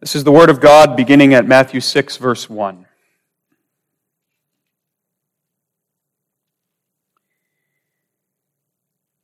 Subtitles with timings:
[0.00, 2.86] This is the Word of God beginning at Matthew 6, verse 1.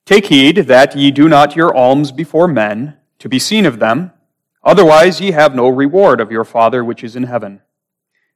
[0.04, 4.12] Take heed that ye do not your alms before men, to be seen of them,
[4.62, 7.62] otherwise ye have no reward of your Father which is in heaven.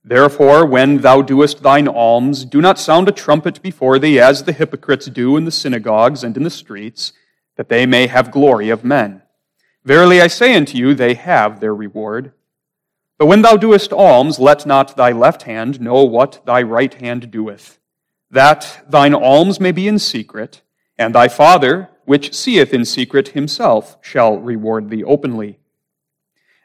[0.03, 4.55] Therefore, when thou doest thine alms, do not sound a trumpet before thee as the
[4.55, 7.13] hypocrites do in the synagogues and in the streets,
[7.57, 9.20] that they may have glory of men.
[9.85, 12.33] Verily I say unto you, they have their reward.
[13.19, 17.31] But when thou doest alms, let not thy left hand know what thy right hand
[17.31, 17.79] doeth,
[18.31, 20.63] that thine alms may be in secret,
[20.99, 25.59] and thy Father, which seeth in secret himself, shall reward thee openly.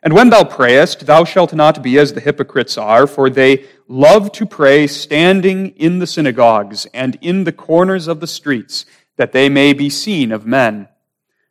[0.04, 4.32] And when thou prayest, thou shalt not be as the hypocrites are, for they love
[4.34, 8.86] to pray standing in the synagogues and in the corners of the streets,
[9.18, 10.90] that they may be seen of men.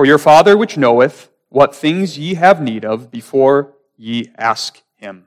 [0.00, 5.26] For your Father which knoweth what things ye have need of before ye ask him.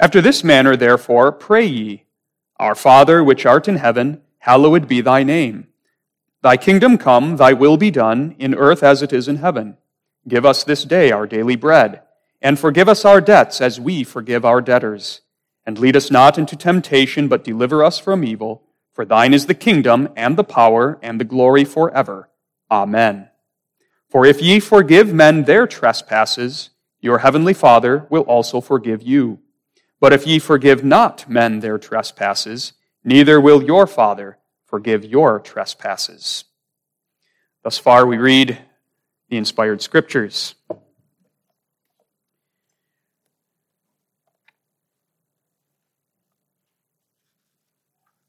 [0.00, 2.04] After this manner, therefore, pray ye,
[2.56, 5.66] Our Father which art in heaven, hallowed be thy name.
[6.40, 9.76] Thy kingdom come, thy will be done, in earth as it is in heaven.
[10.26, 12.00] Give us this day our daily bread,
[12.40, 15.20] and forgive us our debts as we forgive our debtors.
[15.66, 18.62] And lead us not into temptation, but deliver us from evil.
[18.94, 22.30] For thine is the kingdom, and the power, and the glory forever.
[22.70, 23.28] Amen.
[24.12, 26.68] For if ye forgive men their trespasses,
[27.00, 29.38] your heavenly Father will also forgive you.
[30.00, 34.36] But if ye forgive not men their trespasses, neither will your Father
[34.66, 36.44] forgive your trespasses.
[37.64, 38.58] Thus far, we read
[39.30, 40.56] the inspired scriptures.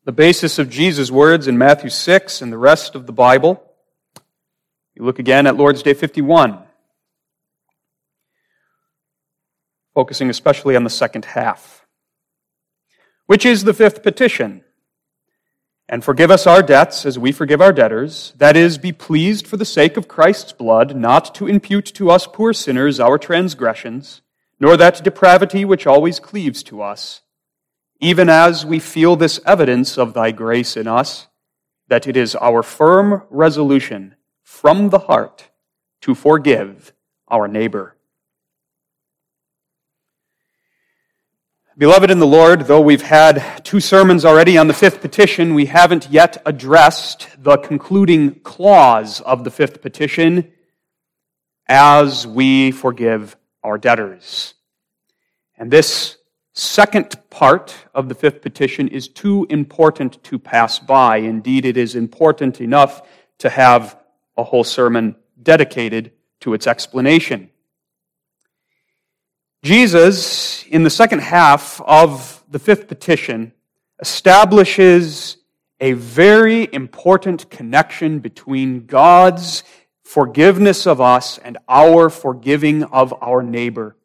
[0.05, 3.62] The basis of Jesus' words in Matthew 6 and the rest of the Bible
[4.95, 6.59] you look again at Lord's Day 51,
[9.95, 11.85] focusing especially on the second half,
[13.25, 14.63] which is the fifth petition.
[15.89, 18.33] And forgive us our debts as we forgive our debtors.
[18.37, 22.25] That is, be pleased for the sake of Christ's blood, not to impute to us
[22.25, 24.21] poor sinners our transgressions,
[24.59, 27.21] nor that depravity which always cleaves to us,
[27.99, 31.27] even as we feel this evidence of thy grace in us,
[31.89, 35.49] that it is our firm resolution from the heart
[36.01, 36.93] to forgive
[37.27, 37.95] our neighbor.
[41.75, 45.65] Beloved in the Lord, though we've had two sermons already on the fifth petition, we
[45.65, 50.51] haven't yet addressed the concluding clause of the fifth petition
[51.67, 54.53] as we forgive our debtors.
[55.57, 56.17] And this
[56.53, 61.17] second part of the fifth petition is too important to pass by.
[61.17, 63.01] Indeed, it is important enough
[63.39, 63.97] to have
[64.37, 66.11] a whole sermon dedicated
[66.41, 67.49] to its explanation.
[69.63, 73.53] Jesus, in the second half of the fifth petition,
[74.01, 75.37] establishes
[75.79, 79.63] a very important connection between God's
[80.03, 83.95] forgiveness of us and our forgiving of our neighbor.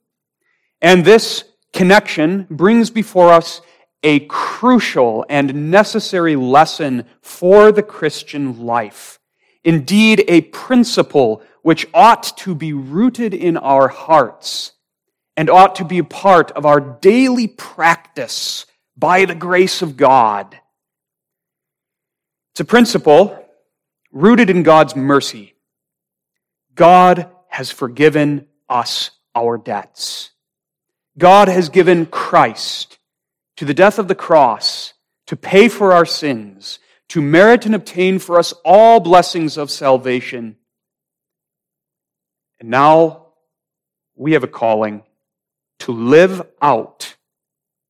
[0.81, 3.61] And this connection brings before us
[4.03, 9.19] a crucial and necessary lesson for the Christian life
[9.65, 14.73] indeed a principle which ought to be rooted in our hearts
[15.37, 18.67] and ought to be a part of our daily practice
[18.97, 20.59] by the grace of God.
[22.53, 23.47] It's a principle
[24.11, 25.55] rooted in God's mercy.
[26.75, 30.31] God has forgiven us our debts.
[31.17, 32.99] God has given Christ
[33.56, 34.94] to the death of the cross
[35.27, 40.56] to pay for our sins to merit and obtain for us all blessings of salvation.
[42.60, 43.28] And now
[44.14, 45.02] we have a calling
[45.81, 47.16] to live out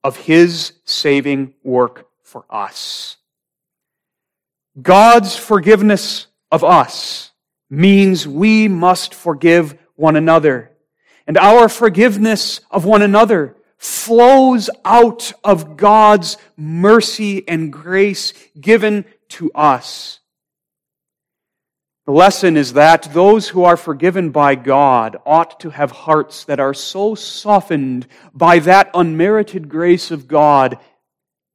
[0.04, 3.16] of His saving work for us.
[4.80, 7.32] God's forgiveness of us
[7.68, 10.70] means we must forgive one another.
[11.26, 19.50] And our forgiveness of one another flows out of God's mercy and grace given to
[19.52, 20.20] us.
[22.06, 26.58] The lesson is that those who are forgiven by God ought to have hearts that
[26.58, 30.78] are so softened by that unmerited grace of God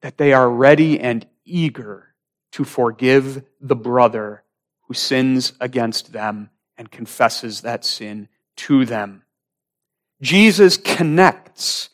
[0.03, 2.13] that they are ready and eager
[2.51, 4.43] to forgive the brother
[4.81, 9.23] who sins against them and confesses that sin to them.
[10.21, 11.89] Jesus connects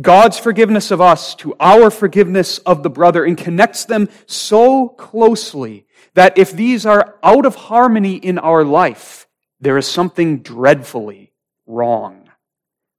[0.00, 5.86] God's forgiveness of us to our forgiveness of the brother and connects them so closely
[6.14, 9.26] that if these are out of harmony in our life,
[9.60, 11.32] there is something dreadfully
[11.66, 12.28] wrong.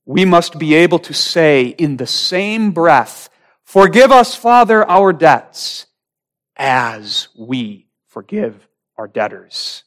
[0.06, 3.30] We must be able to say in the same breath,
[3.64, 5.88] Forgive us, Father, our debts,
[6.56, 8.68] as we forgive
[8.98, 9.84] our debtors.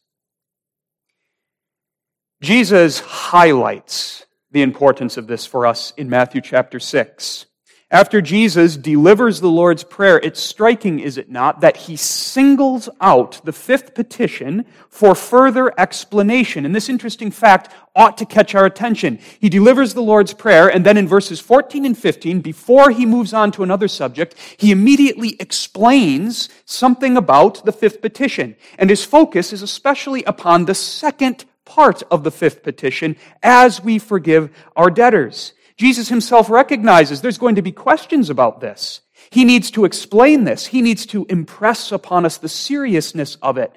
[2.42, 7.46] Jesus highlights the importance of this for us in Matthew chapter 6.
[7.92, 13.44] After Jesus delivers the Lord's Prayer, it's striking, is it not, that he singles out
[13.44, 16.64] the fifth petition for further explanation.
[16.64, 19.18] And this interesting fact ought to catch our attention.
[19.40, 23.32] He delivers the Lord's Prayer, and then in verses 14 and 15, before he moves
[23.32, 28.54] on to another subject, he immediately explains something about the fifth petition.
[28.78, 33.14] And his focus is especially upon the second part of the fifth petition,
[33.44, 35.52] as we forgive our debtors.
[35.76, 39.02] Jesus himself recognizes there's going to be questions about this.
[39.30, 40.66] He needs to explain this.
[40.66, 43.72] He needs to impress upon us the seriousness of it.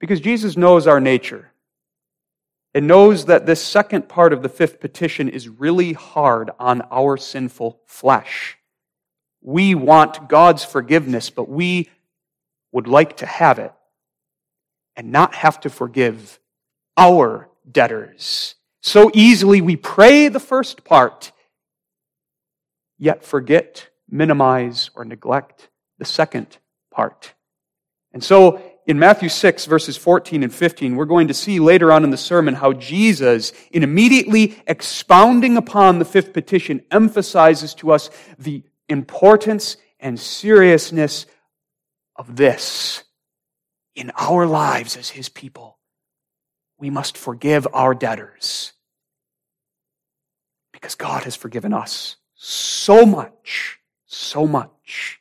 [0.00, 1.52] Because Jesus knows our nature
[2.74, 7.18] and knows that this second part of the fifth petition is really hard on our
[7.18, 8.56] sinful flesh.
[9.42, 11.90] We want God's forgiveness, but we
[12.72, 13.72] would like to have it
[14.96, 16.38] and not have to forgive
[16.96, 18.54] our debtors.
[18.82, 21.32] So easily we pray the first part,
[22.98, 26.58] yet forget, minimize, or neglect the second
[26.90, 27.34] part.
[28.12, 32.02] And so in Matthew 6, verses 14 and 15, we're going to see later on
[32.02, 38.10] in the sermon how Jesus, in immediately expounding upon the fifth petition, emphasizes to us
[38.38, 41.26] the importance and seriousness
[42.16, 43.04] of this
[43.94, 45.78] in our lives as his people
[46.82, 48.72] we must forgive our debtors
[50.72, 55.20] because God has forgiven us so much, so much.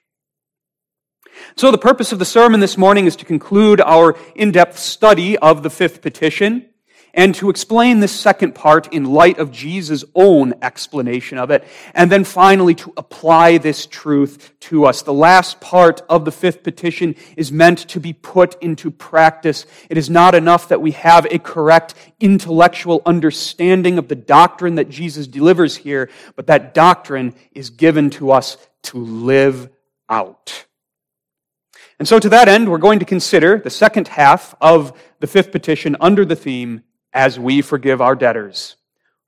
[1.55, 5.61] So the purpose of the sermon this morning is to conclude our in-depth study of
[5.61, 6.70] the fifth petition
[7.13, 11.63] and to explain this second part in light of Jesus' own explanation of it,
[11.93, 15.01] and then finally to apply this truth to us.
[15.01, 19.65] The last part of the fifth petition is meant to be put into practice.
[19.89, 24.89] It is not enough that we have a correct intellectual understanding of the doctrine that
[24.89, 29.69] Jesus delivers here, but that doctrine is given to us to live
[30.09, 30.65] out.
[31.99, 35.51] And so to that end, we're going to consider the second half of the fifth
[35.51, 36.81] petition under the theme,
[37.13, 38.75] as we forgive our debtors.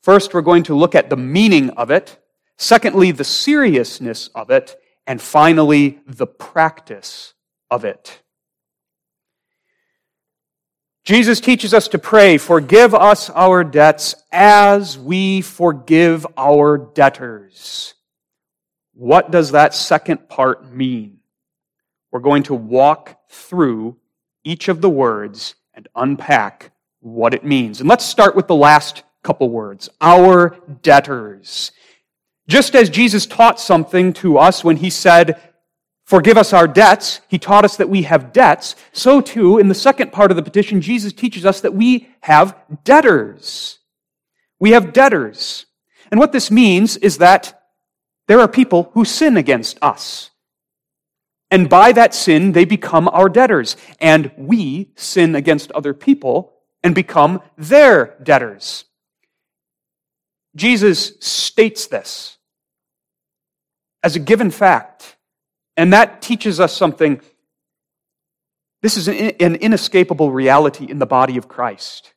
[0.01, 2.19] First, we're going to look at the meaning of it.
[2.57, 4.75] Secondly, the seriousness of it.
[5.07, 7.33] And finally, the practice
[7.69, 8.21] of it.
[11.05, 17.93] Jesus teaches us to pray, forgive us our debts as we forgive our debtors.
[18.93, 21.19] What does that second part mean?
[22.11, 23.97] We're going to walk through
[24.43, 26.71] each of the words and unpack
[27.03, 27.81] what it means.
[27.81, 29.89] And let's start with the last couple words.
[29.99, 31.71] Our debtors.
[32.47, 35.39] Just as Jesus taught something to us when he said,
[36.05, 38.75] Forgive us our debts, he taught us that we have debts.
[38.91, 42.57] So too, in the second part of the petition, Jesus teaches us that we have
[42.83, 43.79] debtors.
[44.59, 45.65] We have debtors.
[46.11, 47.61] And what this means is that
[48.27, 50.29] there are people who sin against us.
[51.49, 53.77] And by that sin, they become our debtors.
[53.99, 58.85] And we sin against other people and become their debtors.
[60.55, 62.37] Jesus states this
[64.03, 65.15] as a given fact,
[65.77, 67.21] and that teaches us something.
[68.81, 72.13] This is an inescapable reality in the body of Christ.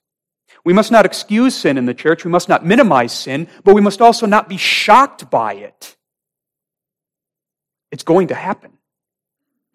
[0.64, 2.24] We must not excuse sin in the church.
[2.24, 5.96] We must not minimize sin, but we must also not be shocked by it.
[7.92, 8.75] It's going to happen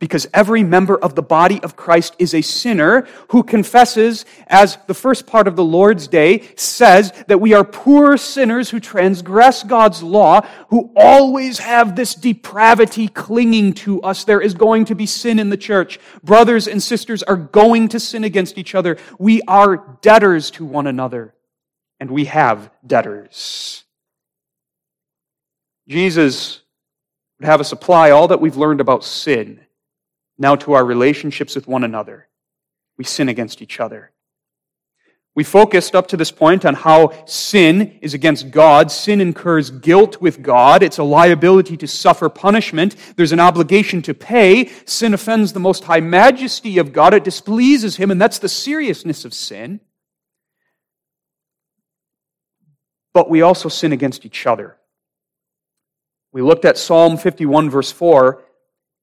[0.01, 4.96] because every member of the body of Christ is a sinner who confesses, as the
[4.96, 10.01] first part of the Lord's Day says, that we are poor sinners who transgress God's
[10.01, 14.24] law, who always have this depravity clinging to us.
[14.24, 16.00] There is going to be sin in the church.
[16.24, 18.98] Brothers and sisters are going to sin against each other.
[19.20, 21.36] We are debtors to one another,
[22.00, 23.84] and we have debtors.
[25.88, 26.62] Jesus
[27.39, 29.60] would have us apply all that we've learned about sin
[30.41, 32.27] now to our relationships with one another.
[32.98, 34.12] we sin against each other.
[35.33, 38.91] We focused up to this point on how sin is against God.
[38.91, 40.83] Sin incurs guilt with God.
[40.83, 42.95] It's a liability to suffer punishment.
[43.15, 44.69] There's an obligation to pay.
[44.86, 47.13] Sin offends the most high majesty of God.
[47.13, 49.79] It displeases Him, and that's the seriousness of sin.
[53.13, 54.75] But we also sin against each other.
[56.33, 58.43] We looked at Psalm 51, verse 4,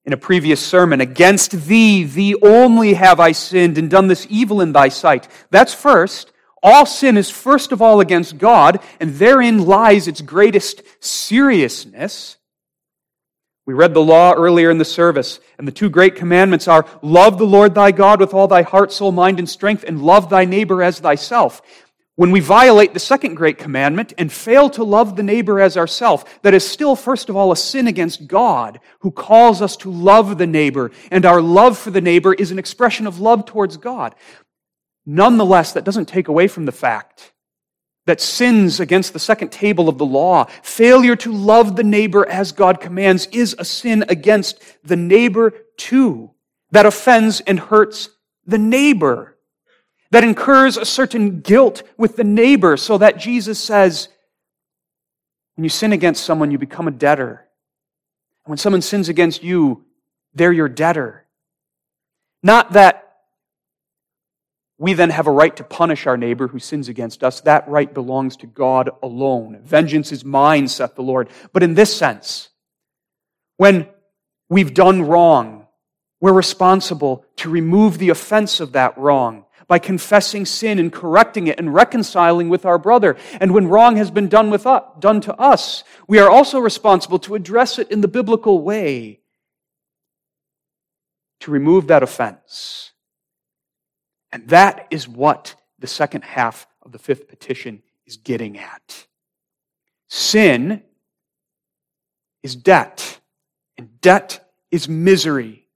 [0.08, 1.02] in a previous sermon.
[1.02, 5.28] Against thee, thee only have I sinned and done this evil in thy sight.
[5.50, 6.32] That's first.
[6.62, 12.38] All sin is first of all against God, and therein lies its greatest seriousness.
[13.66, 17.36] We read the law earlier in the service, and the two great commandments are love
[17.36, 20.46] the Lord thy God with all thy heart, soul, mind, and strength, and love thy
[20.46, 21.60] neighbor as thyself.
[22.18, 26.42] When we violate the second great commandment and fail to love the neighbor as ourself,
[26.42, 30.36] that is still, first of all, a sin against God, who calls us to love
[30.36, 34.16] the neighbor, and our love for the neighbor is an expression of love towards God.
[35.06, 37.34] Nonetheless, that doesn't take away from the fact
[38.06, 42.50] that sins against the second table of the law, failure to love the neighbor as
[42.50, 46.32] God commands, is a sin against the neighbor too,
[46.72, 48.08] that offends and hurts
[48.44, 49.37] the neighbor
[50.10, 54.08] that incurs a certain guilt with the neighbor, so that Jesus says,
[55.54, 57.46] when you sin against someone, you become a debtor.
[58.44, 59.84] And when someone sins against you,
[60.34, 61.26] they're your debtor.
[62.42, 63.04] Not that
[64.78, 67.40] we then have a right to punish our neighbor who sins against us.
[67.40, 69.60] That right belongs to God alone.
[69.64, 71.28] Vengeance is mine, saith the Lord.
[71.52, 72.50] But in this sense,
[73.56, 73.88] when
[74.48, 75.66] we've done wrong,
[76.20, 81.58] we're responsible to remove the offense of that wrong by confessing sin and correcting it
[81.58, 83.16] and reconciling with our brother.
[83.40, 87.18] And when wrong has been done, with us, done to us, we are also responsible
[87.20, 89.20] to address it in the biblical way
[91.40, 92.92] to remove that offense.
[94.32, 99.06] And that is what the second half of the fifth petition is getting at.
[100.08, 100.82] Sin
[102.42, 103.20] is debt,
[103.76, 105.67] and debt is misery.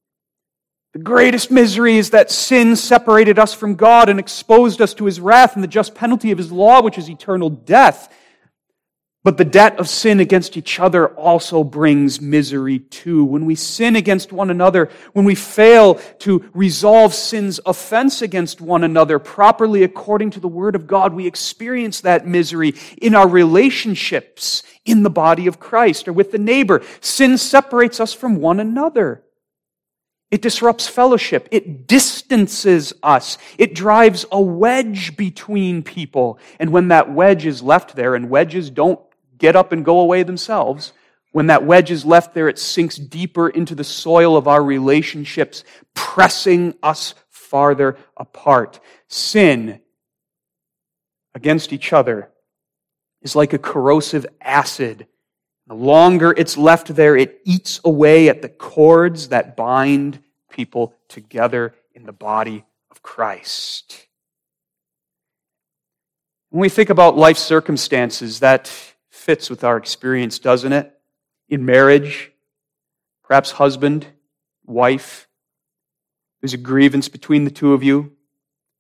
[0.93, 5.21] The greatest misery is that sin separated us from God and exposed us to his
[5.21, 8.13] wrath and the just penalty of his law, which is eternal death.
[9.25, 13.25] But the debt of sin against each other also brings misery too.
[13.25, 18.85] When we sin against one another, when we fail to resolve sin's offense against one
[18.85, 24.63] another properly according to the Word of God, we experience that misery in our relationships
[24.85, 26.83] in the body of Christ or with the neighbor.
[27.01, 29.23] Sin separates us from one another.
[30.33, 31.47] It disrupts fellowship.
[31.51, 33.37] It distances us.
[33.59, 36.39] It drives a wedge between people.
[36.59, 38.99] And when that wedge is left there, and wedges don't
[39.37, 40.95] get up and go away themselves,
[41.33, 45.65] when that wedge is left there, it sinks deeper into the soil of our relationships,
[45.93, 48.81] pressing us farther apart.
[49.09, 49.83] Sin
[51.35, 52.31] against each other
[53.21, 55.07] is like a corrosive acid
[55.73, 61.75] the longer it's left there, it eats away at the cords that bind people together
[61.95, 64.07] in the body of Christ.
[66.51, 68.71] When we think about life circumstances, that
[69.09, 70.93] fits with our experience, doesn't it?
[71.49, 72.33] In marriage,
[73.25, 74.07] perhaps husband,
[74.67, 75.27] wife,
[76.43, 78.13] there's a grievance between the two of you,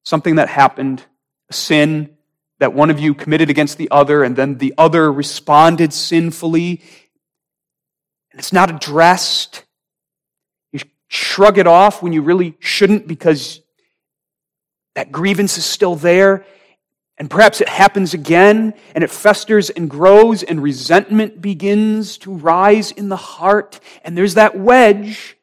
[0.02, 1.02] something that happened,
[1.48, 2.18] a sin
[2.62, 6.80] that one of you committed against the other, and then the other responded sinfully,
[8.30, 9.64] and it's not addressed.
[10.70, 10.78] You
[11.08, 13.60] shrug it off when you really shouldn't because
[14.94, 16.46] that grievance is still there.
[17.18, 22.92] And perhaps it happens again and it festers and grows and resentment begins to rise
[22.92, 23.80] in the heart.
[24.04, 25.36] And there's that wedge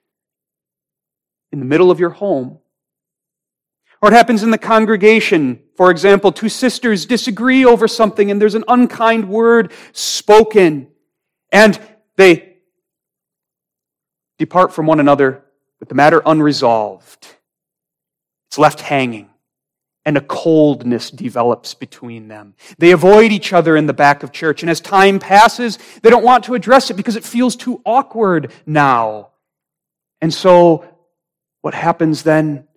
[1.51, 2.59] in the middle of your home.
[4.01, 5.61] Or it happens in the congregation.
[5.79, 10.89] For example, two sisters disagree over something and there's an unkind word spoken.
[11.53, 11.79] And
[12.17, 12.57] they
[14.37, 15.45] depart from one another
[15.79, 17.25] with the matter unresolved.
[18.49, 19.29] It's left hanging.
[20.03, 22.55] And a coldness develops between them.
[22.77, 24.61] They avoid each other in the back of church.
[24.63, 28.51] And as time passes, they don't want to address it because it feels too awkward
[28.65, 29.29] now.
[30.19, 30.83] And so,
[31.61, 32.67] what happens then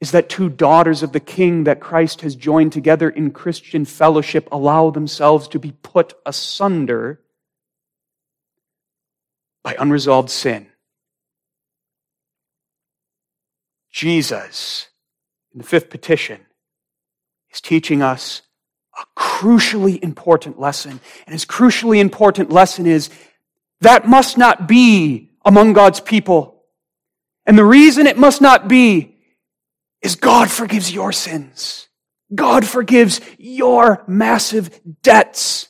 [0.00, 4.48] is that two daughters of the king that Christ has joined together in Christian fellowship
[4.52, 7.20] allow themselves to be put asunder
[9.64, 10.66] by unresolved sin.
[13.90, 14.88] Jesus,
[15.54, 16.40] in the fifth petition,
[17.50, 18.42] is teaching us
[18.98, 21.00] a crucially important lesson.
[21.26, 23.08] And his crucially important lesson is
[23.80, 26.62] that must not be among God's people.
[27.46, 29.15] And the reason it must not be
[30.06, 31.88] is God forgives your sins.
[32.32, 35.68] God forgives your massive debts.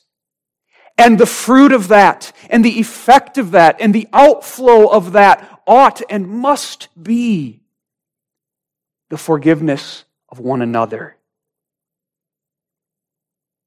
[0.98, 5.60] And the fruit of that, and the effect of that, and the outflow of that
[5.66, 7.62] ought and must be
[9.08, 11.16] the forgiveness of one another.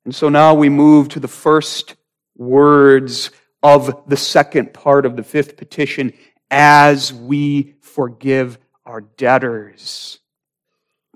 [0.06, 1.96] And so now we move to the first
[2.36, 6.14] words of the second part of the fifth petition
[6.52, 10.20] as we forgive our debtors.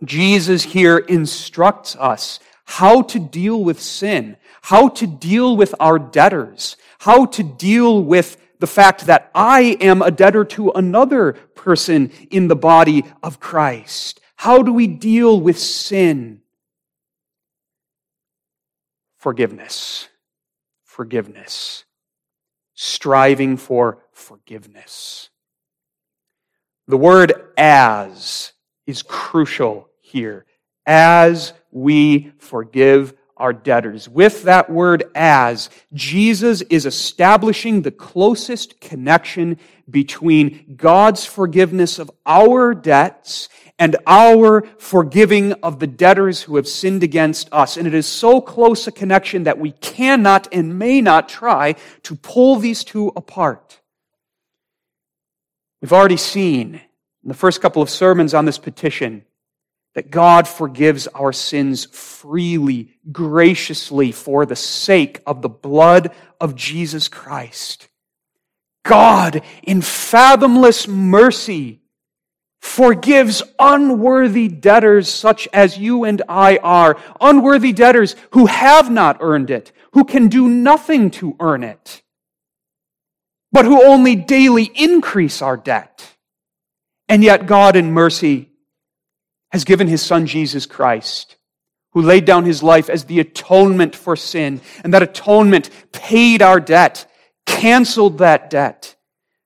[0.05, 6.77] Jesus here instructs us how to deal with sin, how to deal with our debtors,
[6.99, 12.47] how to deal with the fact that I am a debtor to another person in
[12.47, 14.21] the body of Christ.
[14.35, 16.41] How do we deal with sin?
[19.17, 20.07] Forgiveness.
[20.83, 21.85] Forgiveness.
[22.73, 25.29] Striving for forgiveness.
[26.87, 28.53] The word as
[28.85, 30.45] is crucial here.
[30.85, 34.07] As we forgive our debtors.
[34.07, 39.57] With that word as, Jesus is establishing the closest connection
[39.89, 47.03] between God's forgiveness of our debts and our forgiving of the debtors who have sinned
[47.03, 47.75] against us.
[47.75, 52.15] And it is so close a connection that we cannot and may not try to
[52.15, 53.81] pull these two apart.
[55.81, 59.25] We've already seen in the first couple of sermons on this petition
[59.95, 67.07] that God forgives our sins freely, graciously, for the sake of the blood of Jesus
[67.07, 67.87] Christ.
[68.83, 71.81] God, in fathomless mercy,
[72.59, 79.51] forgives unworthy debtors such as you and I are, unworthy debtors who have not earned
[79.51, 82.01] it, who can do nothing to earn it,
[83.51, 86.15] but who only daily increase our debt.
[87.07, 88.49] And yet God in mercy
[89.53, 91.37] has given his son Jesus Christ,
[91.91, 94.59] who laid down his life as the atonement for sin.
[94.83, 97.09] And that atonement paid our debt,
[97.45, 98.95] canceled that debt.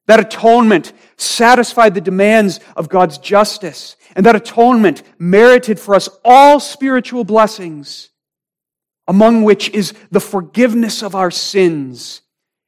[0.07, 3.97] That atonement satisfied the demands of God's justice.
[4.15, 8.09] And that atonement merited for us all spiritual blessings,
[9.09, 12.21] among which is the forgiveness of our sins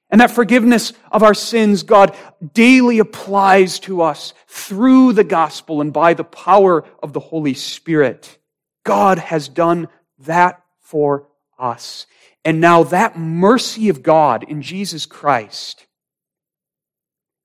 [0.09, 2.15] and that forgiveness of our sins, God
[2.53, 8.37] daily applies to us through the gospel and by the power of the Holy Spirit.
[8.83, 9.87] God has done
[10.19, 11.27] that for
[11.59, 12.07] us.
[12.43, 15.85] And now that mercy of God in Jesus Christ,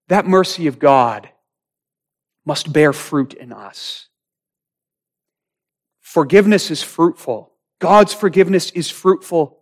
[0.09, 1.29] that mercy of God
[2.47, 4.09] must bear fruit in us.
[6.01, 7.53] Forgiveness is fruitful.
[7.81, 9.59] God's forgiveness is fruitful.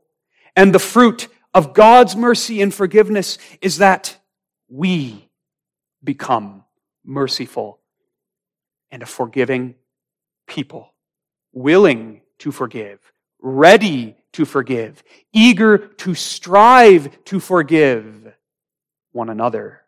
[0.55, 4.17] And the fruit of God's mercy and forgiveness is that
[4.69, 5.29] we
[6.03, 6.65] become
[7.05, 7.79] merciful
[8.91, 9.75] and a forgiving
[10.47, 10.93] people,
[11.53, 12.99] willing to forgive,
[13.41, 18.33] ready to forgive, eager to strive to forgive
[19.13, 19.83] one another.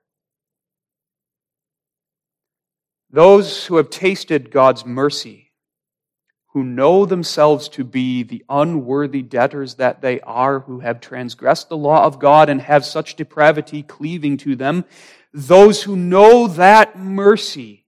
[3.10, 5.43] Those who have tasted God's mercy
[6.54, 11.76] who know themselves to be the unworthy debtors that they are, who have transgressed the
[11.76, 14.84] law of God and have such depravity cleaving to them,
[15.32, 17.84] those who know that mercy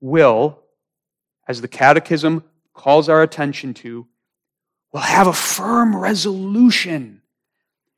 [0.00, 0.62] will,
[1.46, 4.06] as the Catechism calls our attention to,
[4.90, 7.20] will have a firm resolution.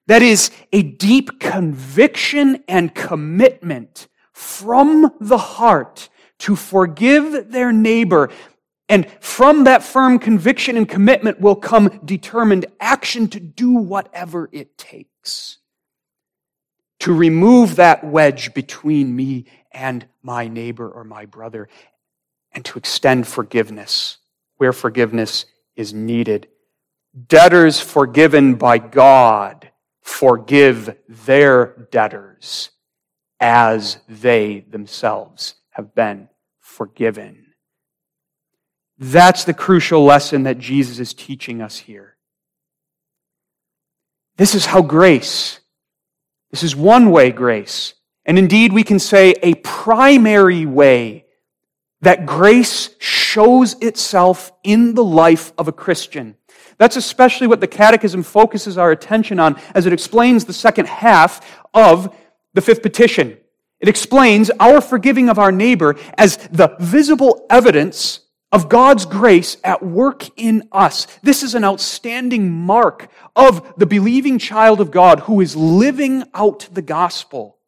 [0.09, 8.31] That is a deep conviction and commitment from the heart to forgive their neighbor
[8.89, 14.79] and from that firm conviction and commitment will come determined action to do whatever it
[14.79, 15.59] takes
[17.01, 21.69] to remove that wedge between me and my neighbor or my brother
[22.53, 24.19] and to extend forgiveness
[24.57, 25.47] where forgiveness
[25.77, 26.49] is needed.
[27.29, 29.71] Debtors forgiven by God
[30.03, 32.71] forgive their debtors
[33.39, 36.29] as they themselves have been
[36.61, 37.46] forgiven.
[38.99, 42.17] That's the crucial lesson that Jesus is teaching us here.
[44.37, 45.61] This is how grace,
[46.51, 51.25] this is one way grace, and indeed we can say a primary way
[52.03, 56.37] that grace shows itself in the life of a Christian.
[56.79, 61.59] That's especially what the Catechism focuses our attention on as it explains the second half
[61.73, 62.15] of
[62.53, 63.39] the fifth petition.
[63.81, 68.21] It explains our forgiving of our neighbor as the visible evidence
[68.57, 71.07] of God's grace at work in us.
[71.23, 76.67] This is an outstanding mark of the believing child of God who is living out
[76.73, 77.59] the gospel.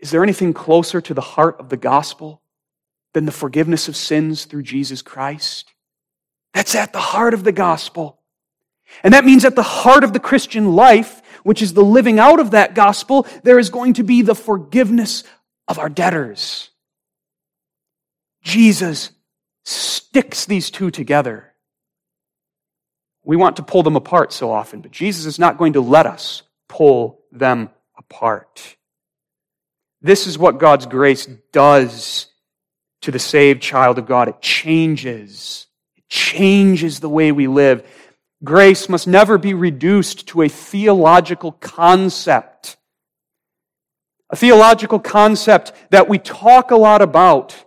[0.00, 2.42] Is there anything closer to the heart of the gospel
[3.14, 5.72] than the forgiveness of sins through Jesus Christ?
[6.52, 8.18] That's at the heart of the gospel.
[9.04, 12.40] And that means at the heart of the Christian life, which is the living out
[12.40, 15.22] of that gospel, there is going to be the forgiveness
[15.68, 16.69] of our debtors.
[18.42, 19.10] Jesus
[19.64, 21.52] sticks these two together.
[23.24, 26.06] We want to pull them apart so often, but Jesus is not going to let
[26.06, 28.76] us pull them apart.
[30.02, 32.26] This is what God's grace does
[33.02, 34.28] to the saved child of God.
[34.28, 35.66] It changes.
[35.96, 37.86] It changes the way we live.
[38.42, 42.78] Grace must never be reduced to a theological concept.
[44.30, 47.64] A theological concept that we talk a lot about.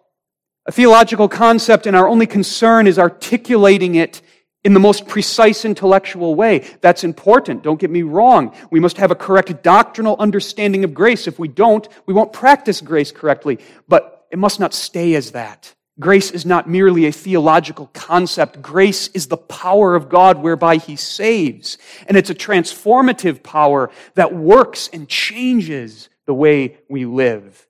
[0.66, 4.22] A theological concept and our only concern is articulating it
[4.64, 6.60] in the most precise intellectual way.
[6.80, 7.64] That's important.
[7.64, 8.56] Don't get me wrong.
[8.72, 11.28] We must have a correct doctrinal understanding of grace.
[11.28, 13.60] If we don't, we won't practice grace correctly.
[13.90, 15.76] But it must not stay as that.
[16.00, 18.62] Grace is not merely a theological concept.
[18.62, 21.78] Grace is the power of God whereby He saves.
[22.08, 27.68] And it's a transformative power that works and changes the way we live.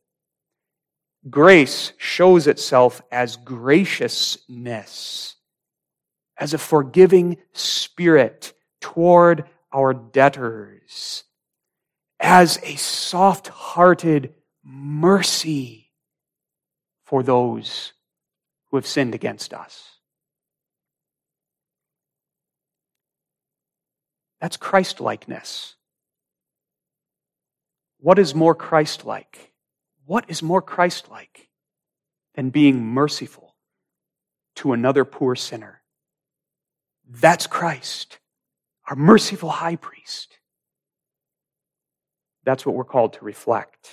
[1.29, 5.35] Grace shows itself as graciousness
[6.37, 11.23] as a forgiving spirit toward our debtors,
[12.19, 14.33] as a soft hearted
[14.63, 15.91] mercy
[17.05, 17.93] for those
[18.69, 19.89] who have sinned against us.
[24.41, 25.75] That's Christ likeness.
[27.99, 29.52] What is more Christ like?
[30.05, 31.47] What is more Christ like
[32.35, 33.55] than being merciful
[34.55, 35.81] to another poor sinner?
[37.09, 38.19] That's Christ,
[38.87, 40.37] our merciful high priest.
[42.43, 43.89] That's what we're called to reflect.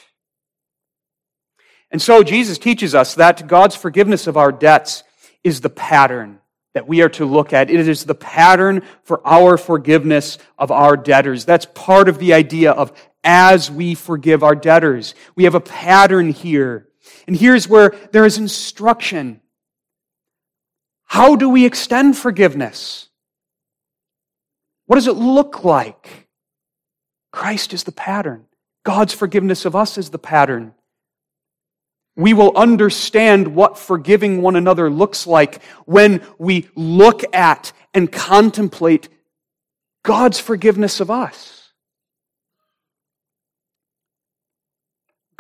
[1.91, 5.03] And so Jesus teaches us that God's forgiveness of our debts
[5.43, 6.41] is the pattern
[6.73, 7.69] that we are to look at.
[7.69, 11.45] It is the pattern for our forgiveness of our debtors.
[11.45, 15.15] That's part of the idea of as we forgive our debtors.
[15.35, 16.89] We have a pattern here.
[17.27, 19.41] And here's where there is instruction.
[21.05, 23.09] How do we extend forgiveness?
[24.87, 26.29] What does it look like?
[27.33, 28.47] Christ is the pattern.
[28.85, 30.75] God's forgiveness of us is the pattern.
[32.17, 39.09] We will understand what forgiving one another looks like when we look at and contemplate
[40.03, 41.60] God's forgiveness of us.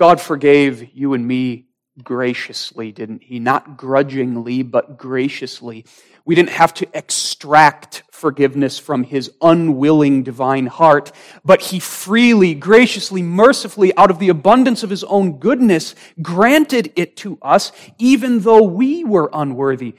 [0.00, 1.66] God forgave you and me
[2.02, 3.38] graciously, didn't he?
[3.38, 5.84] Not grudgingly, but graciously.
[6.24, 11.12] We didn't have to extract forgiveness from his unwilling divine heart,
[11.44, 17.18] but he freely, graciously, mercifully, out of the abundance of his own goodness, granted it
[17.18, 19.96] to us, even though we were unworthy.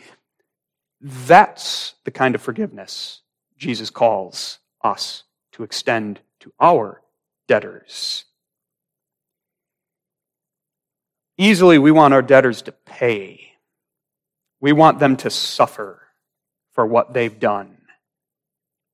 [1.00, 3.22] That's the kind of forgiveness
[3.56, 7.04] Jesus calls us to extend to our
[7.48, 8.26] debtors.
[11.42, 13.54] Easily, we want our debtors to pay.
[14.60, 16.00] We want them to suffer
[16.74, 17.78] for what they've done.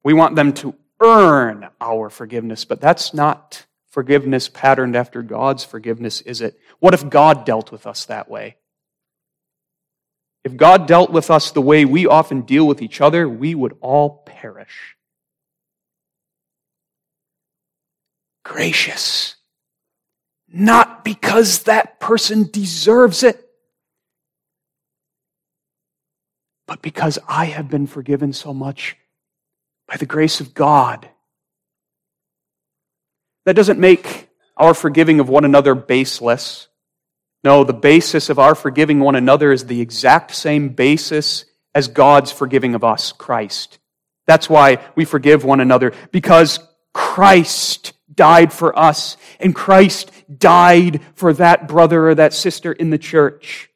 [0.01, 6.21] We want them to earn our forgiveness, but that's not forgiveness patterned after God's forgiveness,
[6.21, 6.57] is it?
[6.79, 8.55] What if God dealt with us that way?
[10.45, 13.75] If God dealt with us the way we often deal with each other, we would
[13.81, 14.95] all perish.
[18.45, 19.36] Gracious
[20.51, 23.43] not because that person deserves it,
[26.67, 28.95] but because I have been forgiven so much
[29.87, 31.07] by the grace of God.
[33.45, 36.67] That doesn't make our forgiving of one another baseless.
[37.43, 42.31] No, the basis of our forgiving one another is the exact same basis as God's
[42.31, 43.79] forgiving of us, Christ.
[44.25, 46.59] That's why we forgive one another, because
[46.93, 52.97] Christ died for us, and Christ died for that brother or that sister in the
[52.97, 53.69] church.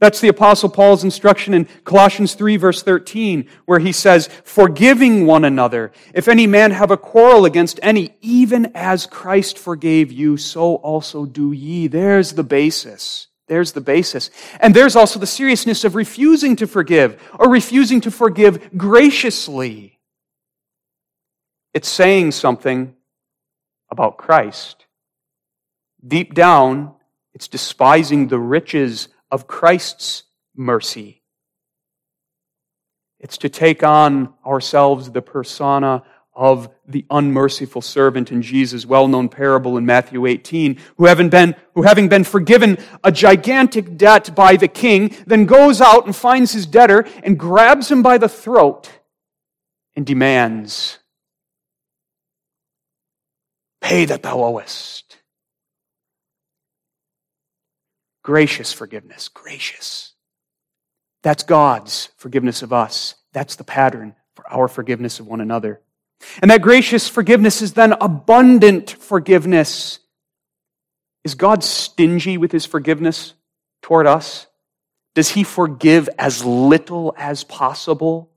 [0.00, 5.44] That's the apostle Paul's instruction in Colossians 3 verse 13, where he says, forgiving one
[5.44, 5.90] another.
[6.14, 11.26] If any man have a quarrel against any, even as Christ forgave you, so also
[11.26, 11.88] do ye.
[11.88, 13.26] There's the basis.
[13.48, 14.30] There's the basis.
[14.60, 19.98] And there's also the seriousness of refusing to forgive or refusing to forgive graciously.
[21.74, 22.94] It's saying something
[23.90, 24.86] about Christ.
[26.06, 26.94] Deep down,
[27.34, 30.24] it's despising the riches of Christ's
[30.54, 31.22] mercy.
[33.20, 39.76] It's to take on ourselves the persona of the unmerciful servant in Jesus' well-known parable
[39.76, 44.68] in Matthew 18, who having been, who having been forgiven a gigantic debt by the
[44.68, 48.88] king, then goes out and finds his debtor and grabs him by the throat
[49.96, 50.98] and demands,
[53.80, 55.16] pay that thou owest.
[58.22, 60.12] Gracious forgiveness, gracious.
[61.22, 63.14] That's God's forgiveness of us.
[63.32, 65.80] That's the pattern for our forgiveness of one another.
[66.42, 70.00] And that gracious forgiveness is then abundant forgiveness.
[71.24, 73.34] Is God stingy with his forgiveness
[73.82, 74.46] toward us?
[75.14, 78.30] Does he forgive as little as possible?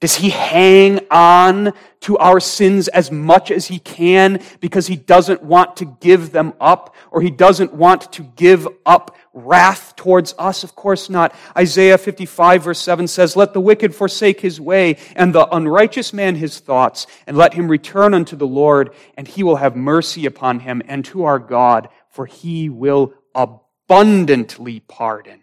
[0.00, 5.42] Does he hang on to our sins as much as he can because he doesn't
[5.42, 10.64] want to give them up or he doesn't want to give up wrath towards us?
[10.64, 11.34] Of course not.
[11.54, 16.34] Isaiah 55 verse 7 says, Let the wicked forsake his way and the unrighteous man
[16.34, 20.60] his thoughts and let him return unto the Lord and he will have mercy upon
[20.60, 25.42] him and to our God for he will abundantly pardon.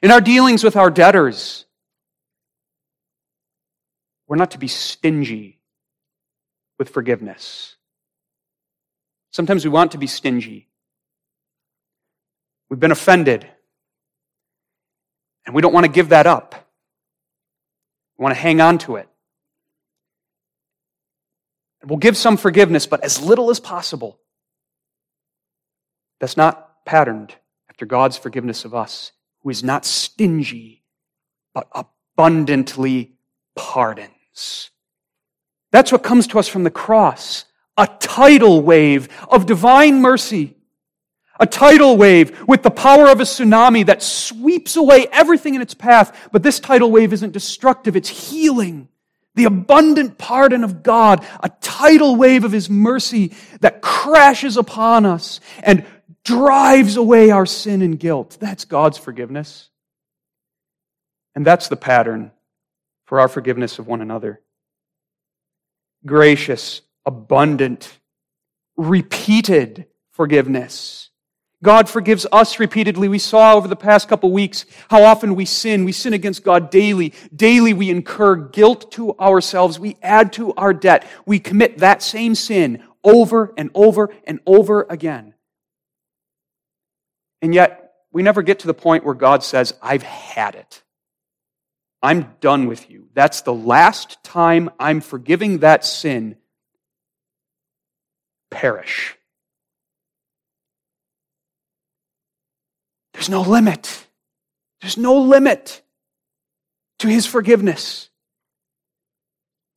[0.00, 1.65] In our dealings with our debtors,
[4.26, 5.60] we're not to be stingy
[6.78, 7.76] with forgiveness.
[9.30, 10.68] Sometimes we want to be stingy.
[12.68, 13.46] We've been offended.
[15.44, 16.54] And we don't want to give that up.
[18.18, 19.08] We want to hang on to it.
[21.84, 24.18] We'll give some forgiveness, but as little as possible.
[26.18, 27.34] That's not patterned
[27.68, 29.12] after God's forgiveness of us,
[29.42, 30.82] who is not stingy,
[31.54, 33.12] but abundantly
[33.54, 34.15] pardoned.
[35.72, 37.44] That's what comes to us from the cross.
[37.76, 40.56] A tidal wave of divine mercy.
[41.38, 45.74] A tidal wave with the power of a tsunami that sweeps away everything in its
[45.74, 46.28] path.
[46.32, 48.88] But this tidal wave isn't destructive, it's healing.
[49.34, 55.40] The abundant pardon of God, a tidal wave of His mercy that crashes upon us
[55.62, 55.84] and
[56.24, 58.38] drives away our sin and guilt.
[58.40, 59.68] That's God's forgiveness.
[61.34, 62.32] And that's the pattern
[63.06, 64.40] for our forgiveness of one another.
[66.04, 67.98] Gracious, abundant,
[68.76, 71.10] repeated forgiveness.
[71.62, 73.08] God forgives us repeatedly.
[73.08, 75.84] We saw over the past couple weeks how often we sin.
[75.84, 77.14] We sin against God daily.
[77.34, 79.78] Daily we incur guilt to ourselves.
[79.78, 81.06] We add to our debt.
[81.24, 85.34] We commit that same sin over and over and over again.
[87.40, 90.82] And yet, we never get to the point where God says, I've had it.
[92.02, 93.08] I'm done with you.
[93.14, 96.36] That's the last time I'm forgiving that sin.
[98.50, 99.16] Perish.
[103.12, 104.06] There's no limit.
[104.80, 105.82] There's no limit
[106.98, 108.10] to his forgiveness.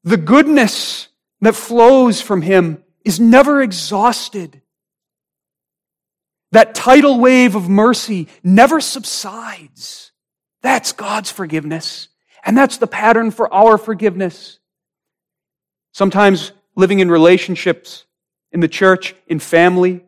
[0.04, 1.08] The goodness
[1.42, 4.62] that flows from him is never exhausted.
[6.52, 10.09] That tidal wave of mercy never subsides.
[10.62, 12.10] That's God's forgiveness.
[12.46, 14.60] And that's the pattern for our forgiveness.
[15.92, 18.06] Sometimes living in relationships,
[18.52, 20.04] in the church, in family,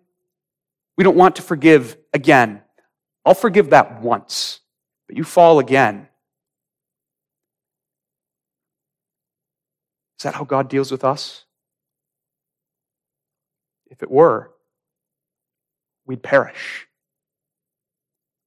[0.98, 2.62] we don't want to forgive again.
[3.26, 4.60] I'll forgive that once,
[5.08, 6.08] but you fall again.
[10.20, 11.46] Is that how God deals with us?
[13.90, 14.52] If it were,
[16.06, 16.88] we'd perish.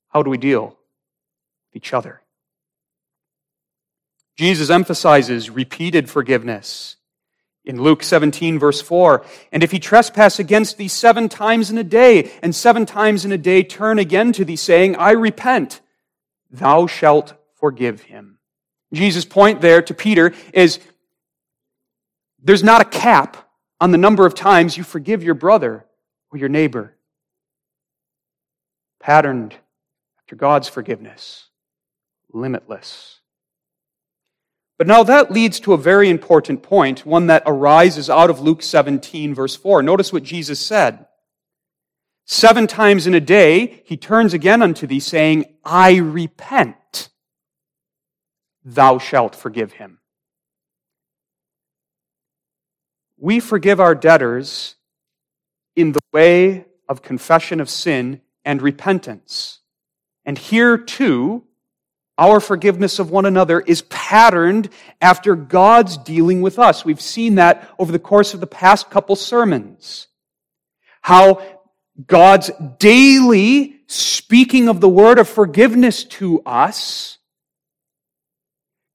[0.08, 0.76] How do we deal
[1.74, 2.22] each other?
[4.36, 6.96] Jesus emphasizes repeated forgiveness.
[7.64, 11.84] In Luke 17, verse 4, and if he trespass against thee seven times in a
[11.84, 15.80] day, and seven times in a day turn again to thee, saying, I repent,
[16.50, 18.38] thou shalt forgive him.
[18.92, 20.78] Jesus' point there to Peter is
[22.42, 23.48] there's not a cap
[23.80, 25.86] on the number of times you forgive your brother
[26.30, 26.94] or your neighbor.
[29.00, 29.54] Patterned
[30.18, 31.48] after God's forgiveness,
[32.34, 33.20] limitless.
[34.76, 38.62] But now that leads to a very important point, one that arises out of Luke
[38.62, 39.82] 17, verse 4.
[39.82, 41.06] Notice what Jesus said.
[42.26, 47.10] Seven times in a day, he turns again unto thee, saying, I repent.
[48.64, 49.98] Thou shalt forgive him.
[53.18, 54.74] We forgive our debtors
[55.76, 59.60] in the way of confession of sin and repentance.
[60.24, 61.44] And here too,
[62.16, 64.68] our forgiveness of one another is patterned
[65.00, 66.84] after God's dealing with us.
[66.84, 70.06] We've seen that over the course of the past couple sermons.
[71.00, 71.42] How
[72.06, 77.18] God's daily speaking of the word of forgiveness to us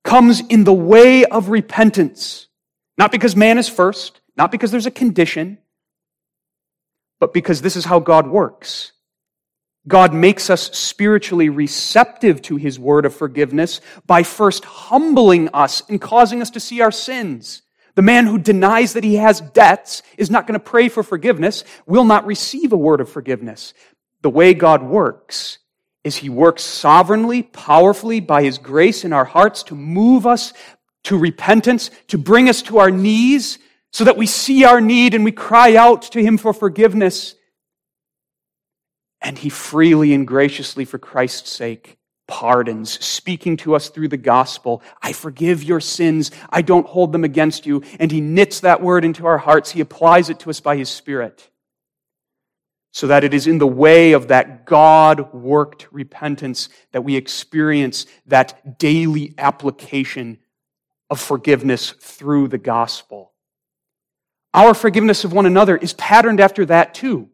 [0.04, 2.48] comes in the way of repentance.
[2.98, 5.58] Not because man is first, not because there's a condition,
[7.20, 8.94] but because this is how God works.
[9.90, 16.00] God makes us spiritually receptive to his word of forgiveness by first humbling us and
[16.00, 17.64] causing us to see our sins.
[17.96, 21.66] The man who denies that he has debts is not going to pray for forgiveness,
[21.86, 23.74] will not receive a word of forgiveness.
[24.22, 25.58] The way God works
[26.04, 30.54] is he works sovereignly, powerfully by his grace in our hearts to move us
[31.04, 33.60] to repentance, to bring us to our knees
[33.92, 37.36] so that we see our need and we cry out to him for forgiveness.
[39.22, 44.82] And he freely and graciously, for Christ's sake, pardons, speaking to us through the gospel.
[45.02, 46.32] I forgive your sins.
[46.50, 47.84] I don't hold them against you.
[48.00, 49.72] And he knits that word into our hearts.
[49.72, 51.50] He applies it to us by his Spirit.
[52.92, 58.06] So that it is in the way of that God worked repentance that we experience
[58.28, 60.40] that daily application
[61.10, 63.32] of forgiveness through the gospel.
[64.54, 67.30] Our forgiveness of one another is patterned after that too.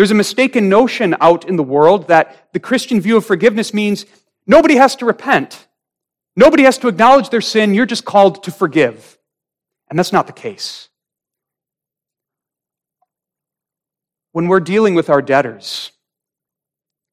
[0.00, 4.06] There's a mistaken notion out in the world that the Christian view of forgiveness means
[4.46, 5.68] nobody has to repent.
[6.34, 7.74] Nobody has to acknowledge their sin.
[7.74, 9.18] You're just called to forgive.
[9.90, 10.88] And that's not the case.
[14.32, 15.92] When we're dealing with our debtors,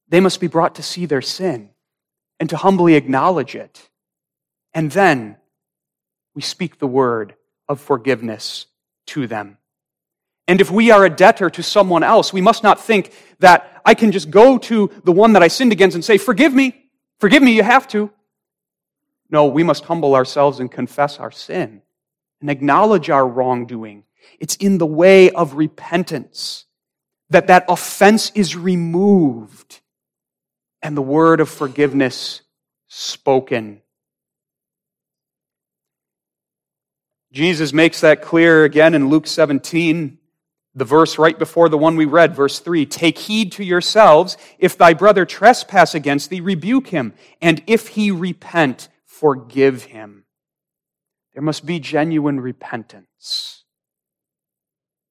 [0.08, 1.68] they must be brought to see their sin
[2.40, 3.90] and to humbly acknowledge it.
[4.72, 5.36] And then
[6.34, 7.34] we speak the word
[7.68, 8.64] of forgiveness
[9.08, 9.57] to them.
[10.48, 13.94] And if we are a debtor to someone else, we must not think that I
[13.94, 16.86] can just go to the one that I sinned against and say, Forgive me.
[17.20, 18.10] Forgive me, you have to.
[19.30, 21.82] No, we must humble ourselves and confess our sin
[22.40, 24.04] and acknowledge our wrongdoing.
[24.40, 26.64] It's in the way of repentance
[27.28, 29.80] that that offense is removed
[30.80, 32.40] and the word of forgiveness
[32.86, 33.82] spoken.
[37.32, 40.18] Jesus makes that clear again in Luke 17
[40.78, 44.36] the verse right before the one we read, verse 3 Take heed to yourselves.
[44.58, 47.14] If thy brother trespass against thee, rebuke him.
[47.42, 50.24] And if he repent, forgive him.
[51.34, 53.64] There must be genuine repentance.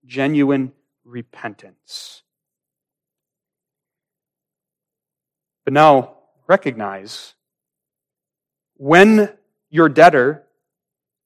[0.05, 0.71] Genuine
[1.03, 2.23] repentance.
[5.65, 6.15] But now
[6.47, 7.33] recognize
[8.75, 9.33] when
[9.69, 10.47] your debtor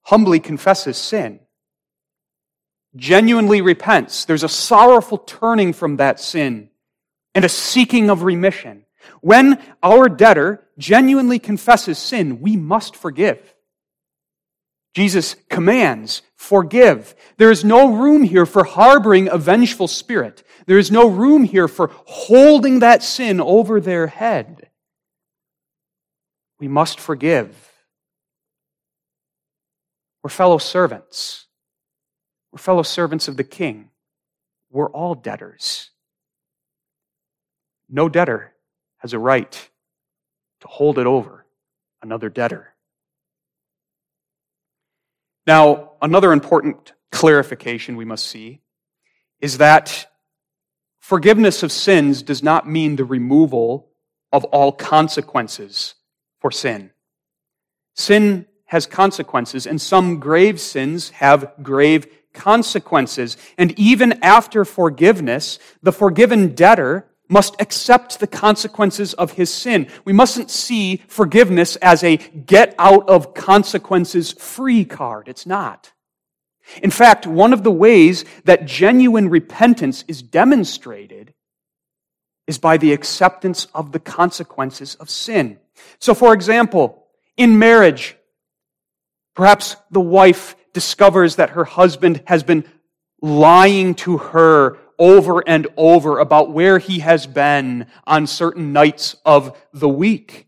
[0.02, 1.40] humbly confesses sin,
[2.96, 6.70] genuinely repents, there's a sorrowful turning from that sin
[7.34, 8.84] and a seeking of remission.
[9.20, 13.54] When our debtor genuinely confesses sin, we must forgive.
[14.94, 17.14] Jesus commands, forgive.
[17.38, 20.42] There is no room here for harboring a vengeful spirit.
[20.66, 24.68] There is no room here for holding that sin over their head.
[26.60, 27.56] We must forgive.
[30.22, 31.46] We're fellow servants.
[32.52, 33.88] We're fellow servants of the king.
[34.70, 35.90] We're all debtors.
[37.88, 38.52] No debtor
[38.98, 39.70] has a right
[40.60, 41.44] to hold it over
[42.02, 42.74] another debtor.
[45.46, 48.60] Now, another important clarification we must see
[49.40, 50.06] is that
[51.00, 53.88] forgiveness of sins does not mean the removal
[54.32, 55.94] of all consequences
[56.40, 56.90] for sin.
[57.94, 63.36] Sin has consequences, and some grave sins have grave consequences.
[63.58, 69.86] And even after forgiveness, the forgiven debtor must accept the consequences of his sin.
[70.04, 75.28] We mustn't see forgiveness as a get out of consequences free card.
[75.28, 75.92] It's not.
[76.82, 81.34] In fact, one of the ways that genuine repentance is demonstrated
[82.46, 85.58] is by the acceptance of the consequences of sin.
[85.98, 88.16] So, for example, in marriage,
[89.34, 92.64] perhaps the wife discovers that her husband has been
[93.20, 99.58] lying to her over and over about where he has been on certain nights of
[99.72, 100.46] the week.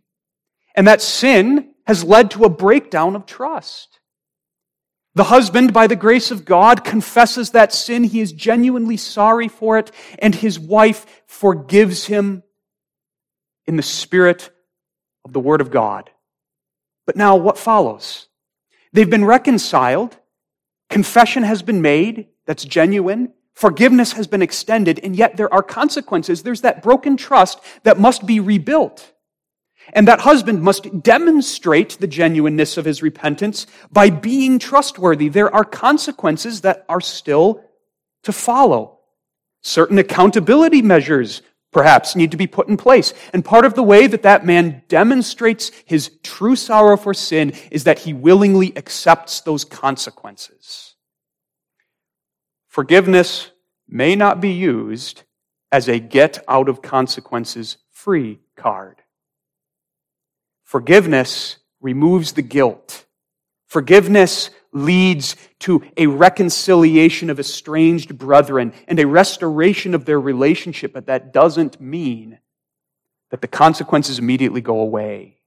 [0.75, 4.01] And that sin has led to a breakdown of trust.
[5.15, 8.03] The husband, by the grace of God, confesses that sin.
[8.03, 12.43] He is genuinely sorry for it, and his wife forgives him
[13.67, 14.51] in the spirit
[15.25, 16.11] of the Word of God.
[17.07, 18.27] But now, what follows?
[18.93, 20.17] They've been reconciled.
[20.91, 22.29] Confession has been made.
[22.47, 23.33] That's genuine.
[23.55, 26.43] Forgiveness has been extended, and yet there are consequences.
[26.43, 29.13] There's that broken trust that must be rebuilt.
[29.93, 35.29] And that husband must demonstrate the genuineness of his repentance by being trustworthy.
[35.29, 37.63] There are consequences that are still
[38.23, 38.99] to follow.
[39.63, 41.43] Certain accountability measures
[41.75, 43.13] perhaps need to be put in place.
[43.35, 47.85] And part of the way that that man demonstrates his true sorrow for sin is
[47.85, 50.95] that he willingly accepts those consequences.
[52.69, 53.51] Forgiveness
[53.87, 55.25] may not be used
[55.71, 59.03] as a get out of consequences free card.
[60.63, 63.05] Forgiveness removes the guilt.
[63.67, 71.07] Forgiveness leads to a reconciliation of estranged brethren and a restoration of their relationship, but
[71.07, 72.39] that doesn't mean
[73.31, 75.39] that the consequences immediately go away.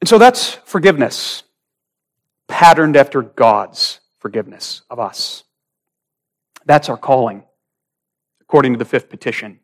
[0.00, 1.42] And so that's forgiveness,
[2.48, 5.44] patterned after God's forgiveness of us.
[6.64, 7.42] That's our calling,
[8.40, 9.60] according to the fifth petition.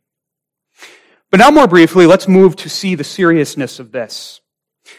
[1.31, 4.41] But now, more briefly, let's move to see the seriousness of this.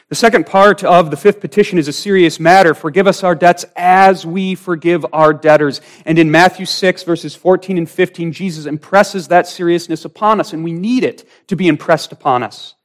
[0.09, 2.73] The second part of the fifth petition is a serious matter.
[2.73, 5.81] Forgive us our debts as we forgive our debtors.
[6.05, 10.63] And in Matthew 6, verses 14 and 15, Jesus impresses that seriousness upon us, and
[10.63, 12.75] we need it to be impressed upon us.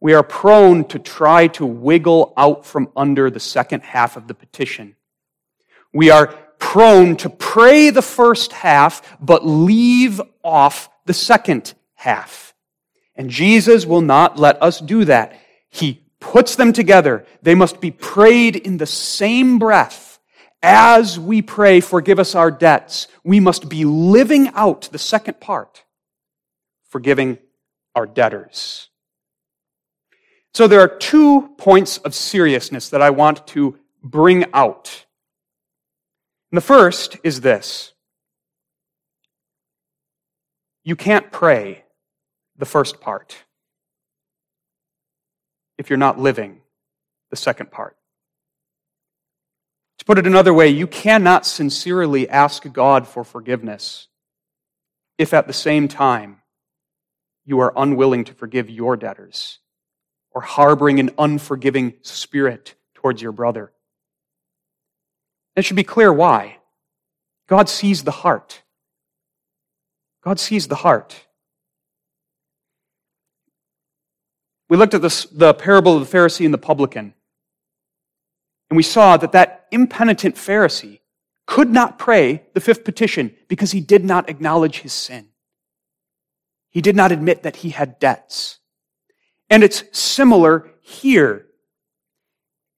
[0.00, 4.34] We are prone to try to wiggle out from under the second half of the
[4.34, 4.96] petition.
[5.92, 6.26] We are
[6.58, 12.54] prone to pray the first half, but leave off the second half.
[13.14, 15.38] And Jesus will not let us do that.
[15.76, 17.26] He puts them together.
[17.42, 20.18] They must be prayed in the same breath.
[20.62, 25.84] As we pray, forgive us our debts, we must be living out the second part,
[26.88, 27.36] forgiving
[27.94, 28.88] our debtors.
[30.54, 35.04] So there are two points of seriousness that I want to bring out.
[36.50, 37.92] And the first is this.
[40.84, 41.84] You can't pray
[42.56, 43.36] the first part
[45.78, 46.60] if you're not living
[47.30, 47.96] the second part.
[49.98, 54.08] To put it another way, you cannot sincerely ask God for forgiveness
[55.18, 56.42] if at the same time
[57.44, 59.60] you are unwilling to forgive your debtors
[60.32, 63.72] or harboring an unforgiving spirit towards your brother.
[65.54, 66.58] It should be clear why.
[67.48, 68.62] God sees the heart.
[70.22, 71.26] God sees the heart.
[74.68, 77.14] We looked at this, the parable of the Pharisee and the publican,
[78.68, 81.00] and we saw that that impenitent Pharisee
[81.46, 85.28] could not pray the fifth petition because he did not acknowledge his sin.
[86.70, 88.58] He did not admit that he had debts.
[89.48, 91.46] And it's similar here.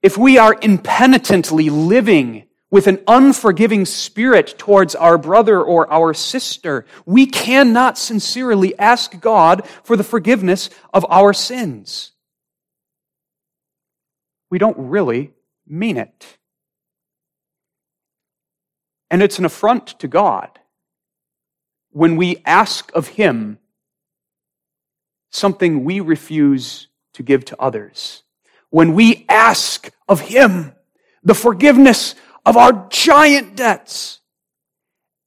[0.03, 6.85] If we are impenitently living with an unforgiving spirit towards our brother or our sister,
[7.07, 12.13] we cannot sincerely ask God for the forgiveness of our sins.
[14.51, 15.33] We don't really
[15.67, 16.39] mean it.
[19.11, 20.59] And it's an affront to God
[21.91, 23.59] when we ask of Him
[25.31, 28.23] something we refuse to give to others.
[28.71, 30.73] When we ask of Him
[31.23, 32.15] the forgiveness
[32.49, 34.21] of our giant debts.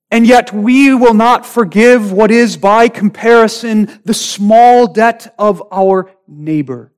[0.09, 6.09] And yet we will not forgive what is by comparison the small debt of our
[6.27, 6.91] neighbor.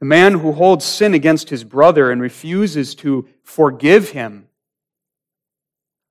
[0.00, 4.48] The man who holds sin against his brother and refuses to forgive him,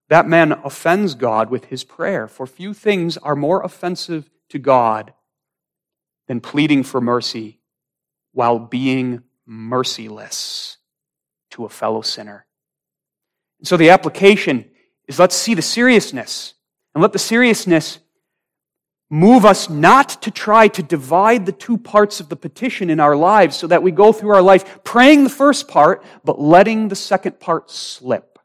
[0.09, 2.27] that man offends God with his prayer.
[2.27, 5.15] For few things are more offensive to God
[6.27, 7.59] than pleading for mercy
[8.33, 10.77] while being merciless
[11.53, 12.45] to a fellow sinner.
[13.59, 14.69] And so the application
[15.07, 16.53] is let's see the seriousness
[16.93, 17.99] and let the seriousness
[19.09, 23.15] move us not to try to divide the two parts of the petition in our
[23.15, 26.95] lives so that we go through our life praying the first part, but letting the
[26.95, 28.39] second part slip.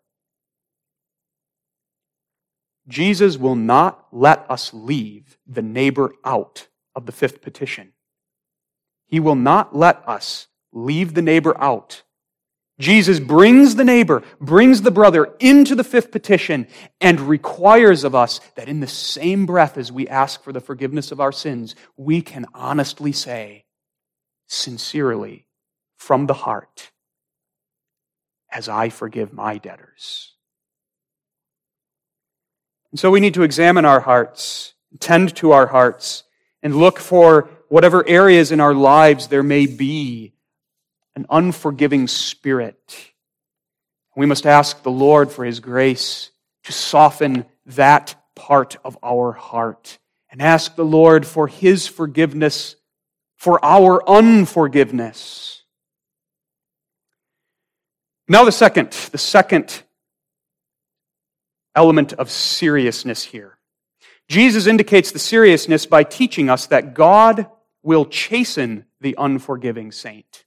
[2.87, 7.93] Jesus will not let us leave the neighbor out of the fifth petition.
[9.07, 12.03] He will not let us leave the neighbor out
[12.79, 16.69] Jesus brings the neighbor, brings the brother into the fifth petition,
[17.01, 21.11] and requires of us that in the same breath as we ask for the forgiveness
[21.11, 23.65] of our sins, we can honestly say,
[24.47, 25.47] sincerely,
[25.97, 26.93] from the heart,
[28.53, 30.35] as I forgive my debtors.
[32.93, 36.23] And so we need to examine our hearts, tend to our hearts,
[36.63, 40.33] and look for whatever areas in our lives there may be
[41.19, 43.13] an unforgiving spirit.
[44.15, 46.31] We must ask the Lord for His grace
[46.63, 49.99] to soften that part of our heart
[50.31, 52.77] and ask the Lord for His forgiveness
[53.37, 55.63] for our unforgiveness.
[58.29, 59.83] Now, the second, the second
[61.75, 63.59] element of seriousness here.
[64.29, 67.49] Jesus indicates the seriousness by teaching us that God
[67.83, 70.45] will chasten the unforgiving saint.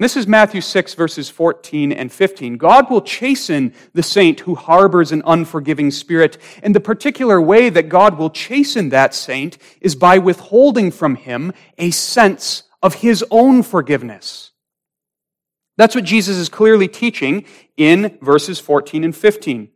[0.00, 2.56] This is Matthew 6, verses 14 and 15.
[2.56, 6.36] God will chasten the saint who harbors an unforgiving spirit.
[6.64, 11.52] And the particular way that God will chasten that saint is by withholding from him
[11.78, 14.50] a sense of his own forgiveness.
[15.76, 17.44] That's what Jesus is clearly teaching
[17.76, 19.68] in verses 14 and 15.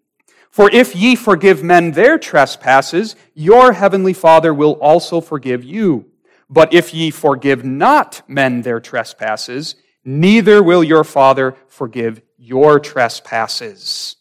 [0.50, 6.06] For if ye forgive men their trespasses, your heavenly Father will also forgive you.
[6.50, 9.76] But if ye forgive not men their trespasses,
[10.08, 14.16] neither will your Father forgive your trespasses.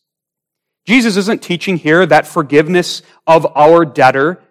[0.85, 4.41] Jesus isn't teaching here that forgiveness of our debtor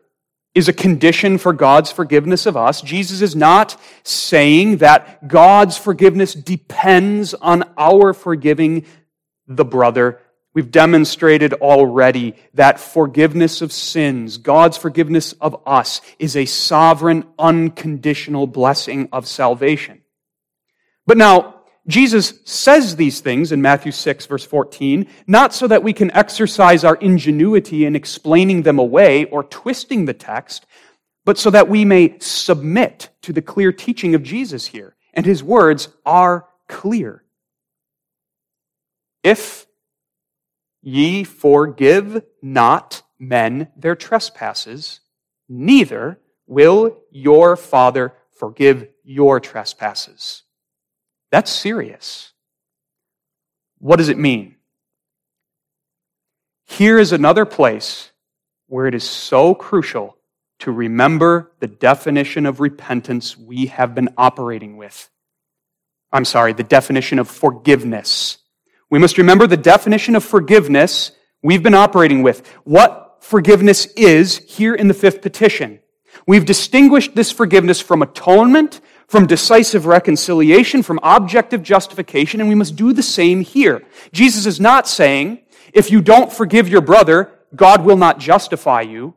[0.55, 2.81] is a condition for God's forgiveness of us.
[2.81, 8.87] Jesus is not saying that God's forgiveness depends on our forgiving
[9.47, 10.21] the brother.
[10.55, 18.47] We've demonstrated already that forgiveness of sins, God's forgiveness of us, is a sovereign, unconditional
[18.47, 20.01] blessing of salvation.
[21.07, 21.55] But now,
[21.87, 26.83] Jesus says these things in Matthew 6, verse 14, not so that we can exercise
[26.83, 30.67] our ingenuity in explaining them away or twisting the text,
[31.25, 34.97] but so that we may submit to the clear teaching of Jesus here.
[35.15, 37.23] And his words are clear.
[39.23, 39.67] If
[40.83, 45.01] ye forgive not men their trespasses,
[45.49, 50.43] neither will your Father forgive your trespasses.
[51.31, 52.33] That's serious.
[53.79, 54.57] What does it mean?
[56.67, 58.11] Here is another place
[58.67, 60.17] where it is so crucial
[60.61, 65.09] to remember the definition of repentance we have been operating with.
[66.13, 68.39] I'm sorry, the definition of forgiveness.
[68.91, 71.13] We must remember the definition of forgiveness
[71.43, 72.47] we've been operating with.
[72.65, 75.81] What forgiveness is here in the fifth petition.
[76.27, 82.77] We've distinguished this forgiveness from atonement, from decisive reconciliation, from objective justification, and we must
[82.77, 83.85] do the same here.
[84.13, 85.41] Jesus is not saying,
[85.73, 89.15] if you don't forgive your brother, God will not justify you.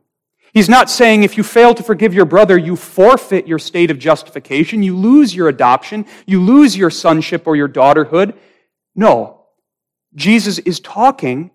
[0.52, 3.98] He's not saying if you fail to forgive your brother, you forfeit your state of
[3.98, 8.34] justification, you lose your adoption, you lose your sonship or your daughterhood.
[8.94, 9.44] No.
[10.14, 11.52] Jesus is talking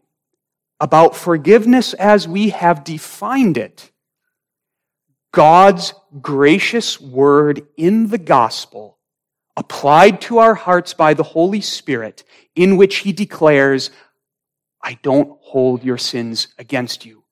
[0.80, 3.92] about forgiveness as we have defined it.
[5.36, 8.98] God's gracious word in the gospel,
[9.58, 12.24] applied to our hearts by the Holy Spirit,
[12.56, 13.92] in which He declares,
[14.82, 17.26] I don't hold your sins against you.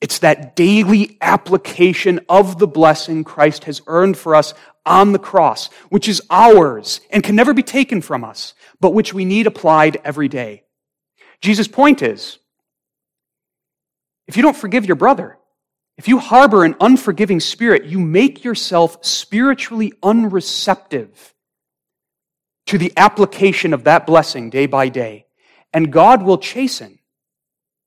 [0.00, 4.52] It's that daily application of the blessing Christ has earned for us
[4.84, 9.14] on the cross, which is ours and can never be taken from us, but which
[9.14, 10.64] we need applied every day.
[11.40, 12.36] Jesus' point is,
[14.26, 15.38] if you don't forgive your brother,
[15.96, 21.34] if you harbor an unforgiving spirit, you make yourself spiritually unreceptive
[22.66, 25.26] to the application of that blessing day by day.
[25.72, 26.98] And God will chasten.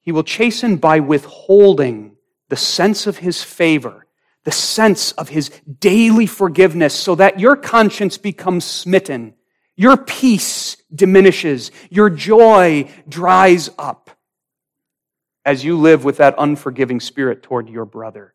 [0.02, 2.16] He will chasten by withholding
[2.50, 4.08] the sense of His favor,
[4.46, 5.50] the sense of His
[5.80, 9.34] daily forgiveness, so that your conscience becomes smitten,
[9.76, 14.17] your peace diminishes, your joy dries up
[15.48, 18.34] as you live with that unforgiving spirit toward your brother.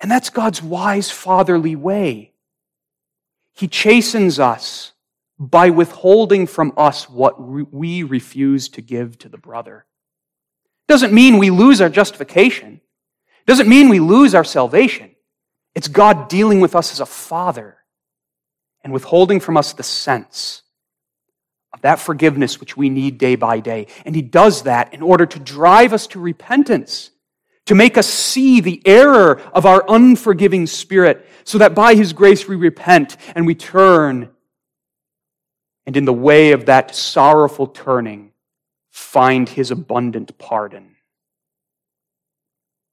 [0.00, 2.32] And that's God's wise fatherly way.
[3.54, 4.92] He chastens us
[5.38, 9.86] by withholding from us what we refuse to give to the brother.
[10.88, 12.80] Doesn't mean we lose our justification.
[13.46, 15.14] Doesn't mean we lose our salvation.
[15.76, 17.76] It's God dealing with us as a father
[18.82, 20.62] and withholding from us the sense
[21.76, 23.86] of that forgiveness which we need day by day.
[24.06, 27.10] And He does that in order to drive us to repentance,
[27.66, 32.48] to make us see the error of our unforgiving spirit, so that by His grace
[32.48, 34.30] we repent and we turn.
[35.84, 38.32] And in the way of that sorrowful turning,
[38.90, 40.96] find His abundant pardon.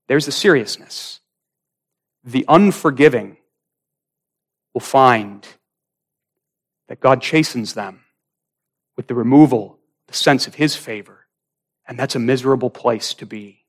[0.08, 1.22] There's the seriousness.
[2.26, 3.38] The unforgiving
[4.74, 5.48] will find
[6.90, 8.03] that God chastens them
[8.96, 11.28] with the removal, the sense of his favor.
[11.88, 13.66] And that's a miserable place to be.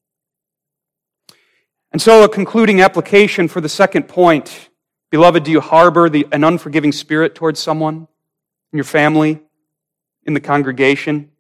[1.93, 4.69] And so, a concluding application for the second point
[5.15, 8.09] Beloved, do you harbor the, an unforgiving spirit towards someone
[8.73, 9.41] in your family,
[10.25, 11.31] in the congregation?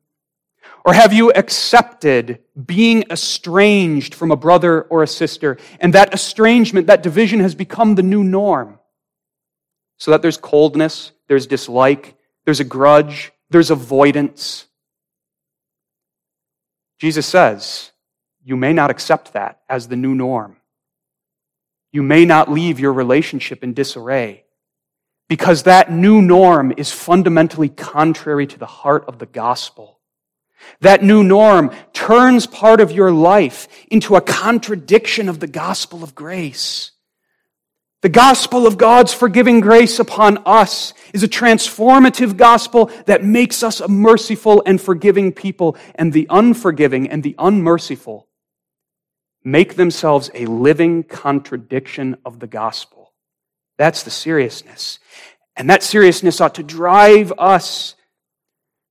[0.84, 6.86] Or have you accepted being estranged from a brother or a sister, and that estrangement,
[6.86, 8.78] that division has become the new norm?
[9.96, 14.66] So that there's coldness, there's dislike, there's a grudge, there's avoidance.
[16.98, 17.90] Jesus says,
[18.44, 20.56] you may not accept that as the new norm.
[21.92, 24.44] You may not leave your relationship in disarray
[25.28, 30.00] because that new norm is fundamentally contrary to the heart of the gospel.
[30.80, 36.14] That new norm turns part of your life into a contradiction of the gospel of
[36.14, 36.92] grace.
[38.04, 43.80] The gospel of God's forgiving grace upon us is a transformative gospel that makes us
[43.80, 48.28] a merciful and forgiving people, and the unforgiving and the unmerciful
[49.42, 53.14] make themselves a living contradiction of the gospel.
[53.78, 54.98] That's the seriousness.
[55.56, 57.94] And that seriousness ought to drive us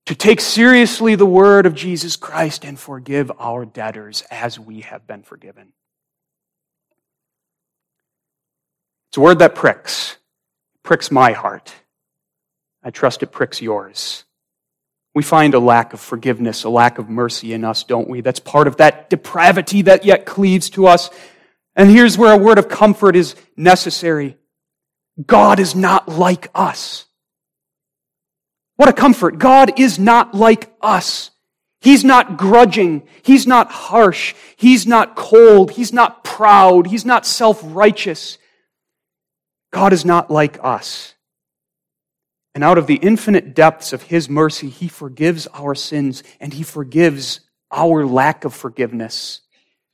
[0.06, 5.06] to take seriously the word of Jesus Christ and forgive our debtors as we have
[5.06, 5.72] been forgiven.
[9.14, 10.16] It's a word that pricks,
[10.82, 11.72] pricks my heart.
[12.82, 14.24] I trust it pricks yours.
[15.14, 18.22] We find a lack of forgiveness, a lack of mercy in us, don't we?
[18.22, 21.10] That's part of that depravity that yet cleaves to us.
[21.76, 24.36] And here's where a word of comfort is necessary.
[25.24, 27.06] God is not like us.
[28.74, 29.38] What a comfort.
[29.38, 31.30] God is not like us.
[31.80, 33.06] He's not grudging.
[33.22, 34.34] He's not harsh.
[34.56, 35.70] He's not cold.
[35.70, 36.88] He's not proud.
[36.88, 38.38] He's not self-righteous.
[39.74, 41.14] God is not like us.
[42.54, 46.62] And out of the infinite depths of His mercy, He forgives our sins and He
[46.62, 47.40] forgives
[47.72, 49.40] our lack of forgiveness.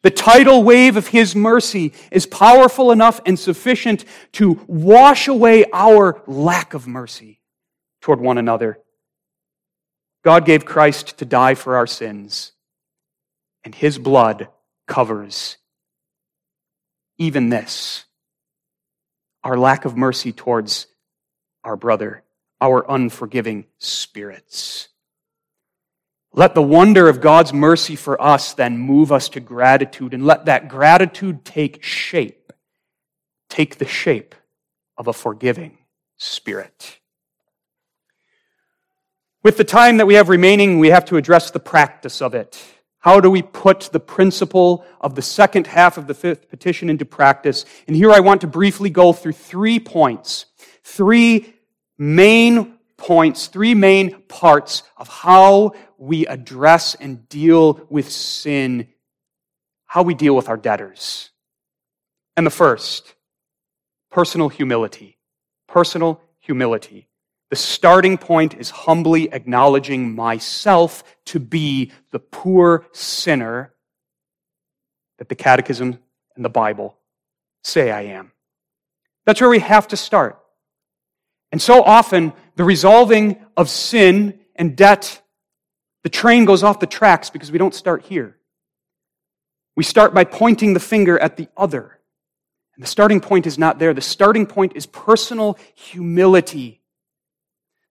[0.03, 6.23] The tidal wave of His mercy is powerful enough and sufficient to wash away our
[6.27, 7.41] lack of mercy
[8.03, 8.81] toward one another.
[10.23, 12.53] God gave Christ to die for our sins,
[13.65, 14.49] and His blood
[14.87, 15.57] covers
[17.17, 18.05] even this
[19.43, 20.87] our lack of mercy towards
[21.65, 22.23] our brother
[22.61, 24.89] our unforgiving spirits.
[26.33, 30.45] Let the wonder of God's mercy for us then move us to gratitude, and let
[30.45, 32.53] that gratitude take shape,
[33.49, 34.35] take the shape
[34.97, 35.79] of a forgiving
[36.19, 37.01] spirit.
[39.43, 42.63] With the time that we have remaining, we have to address the practice of it.
[43.01, 47.07] How do we put the principle of the second half of the fifth petition into
[47.07, 47.65] practice?
[47.87, 50.47] And here I want to briefly go through three points,
[50.85, 51.55] three
[51.99, 58.89] main points, three main parts of how we address and deal with sin,
[59.87, 61.31] how we deal with our debtors.
[62.37, 63.15] And the first,
[64.11, 65.17] personal humility.
[65.67, 67.10] Personal humility.
[67.51, 73.75] The starting point is humbly acknowledging myself to be the poor sinner
[75.19, 75.99] that the Catechism
[76.37, 76.97] and the Bible
[77.65, 78.33] say I am.
[79.27, 80.39] That's where we have to start.
[81.53, 85.21] And so often, the resolving of sin and debt,
[86.05, 88.37] the train goes off the tracks because we don't start here.
[89.77, 91.99] We start by pointing the finger at the other.
[92.75, 93.93] And the starting point is not there.
[93.93, 96.80] The starting point is personal humility.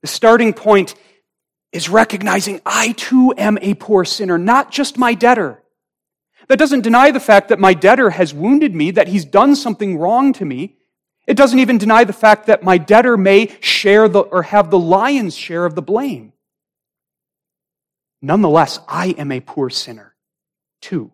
[0.02, 0.95] The starting point
[1.72, 5.62] is recognizing I too am a poor sinner, not just my debtor.
[6.47, 9.97] That doesn't deny the fact that my debtor has wounded me, that he's done something
[9.97, 10.78] wrong to me.
[11.28, 14.80] It doesn't even deny the fact that my debtor may share the, or have the
[14.80, 16.34] lion's share of the blame.
[18.22, 20.16] Nonetheless, I am a poor sinner
[20.82, 21.12] too.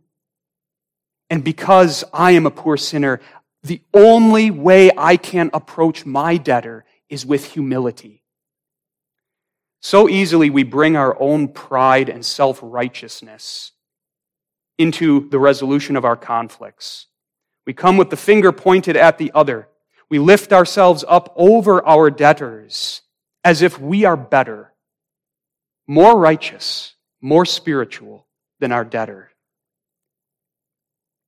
[1.30, 3.20] And because I am a poor sinner,
[3.64, 8.24] the only way I can approach my debtor is with humility.
[9.86, 13.72] So easily we bring our own pride and self righteousness
[14.80, 17.06] into the resolution of our conflicts.
[17.68, 19.68] We come with the finger pointed at the other.
[20.10, 23.04] We lift ourselves up over our debtors
[23.44, 24.74] as if we are better,
[25.86, 28.26] more righteous, more spiritual
[28.60, 29.30] than our debtor.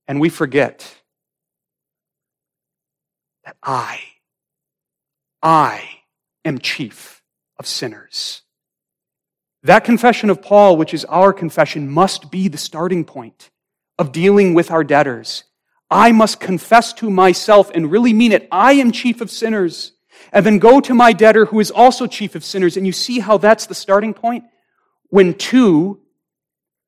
[0.07, 0.95] And we forget
[3.45, 3.99] that I,
[5.43, 5.87] I
[6.43, 7.21] am chief
[7.59, 8.41] of sinners.
[9.63, 13.49] That confession of Paul, which is our confession, must be the starting point
[13.97, 15.43] of dealing with our debtors
[15.89, 18.47] I must confess to myself and really mean it.
[18.51, 19.93] I am chief of sinners.
[20.33, 22.75] And then go to my debtor who is also chief of sinners.
[22.75, 24.45] And you see how that's the starting point?
[25.09, 26.01] When two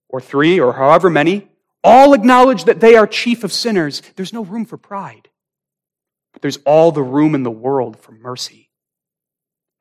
[0.10, 1.48] or three or however many
[1.84, 5.30] all acknowledge that they are chief of sinners, there's no room for pride.
[6.34, 8.69] But there's all the room in the world for mercy.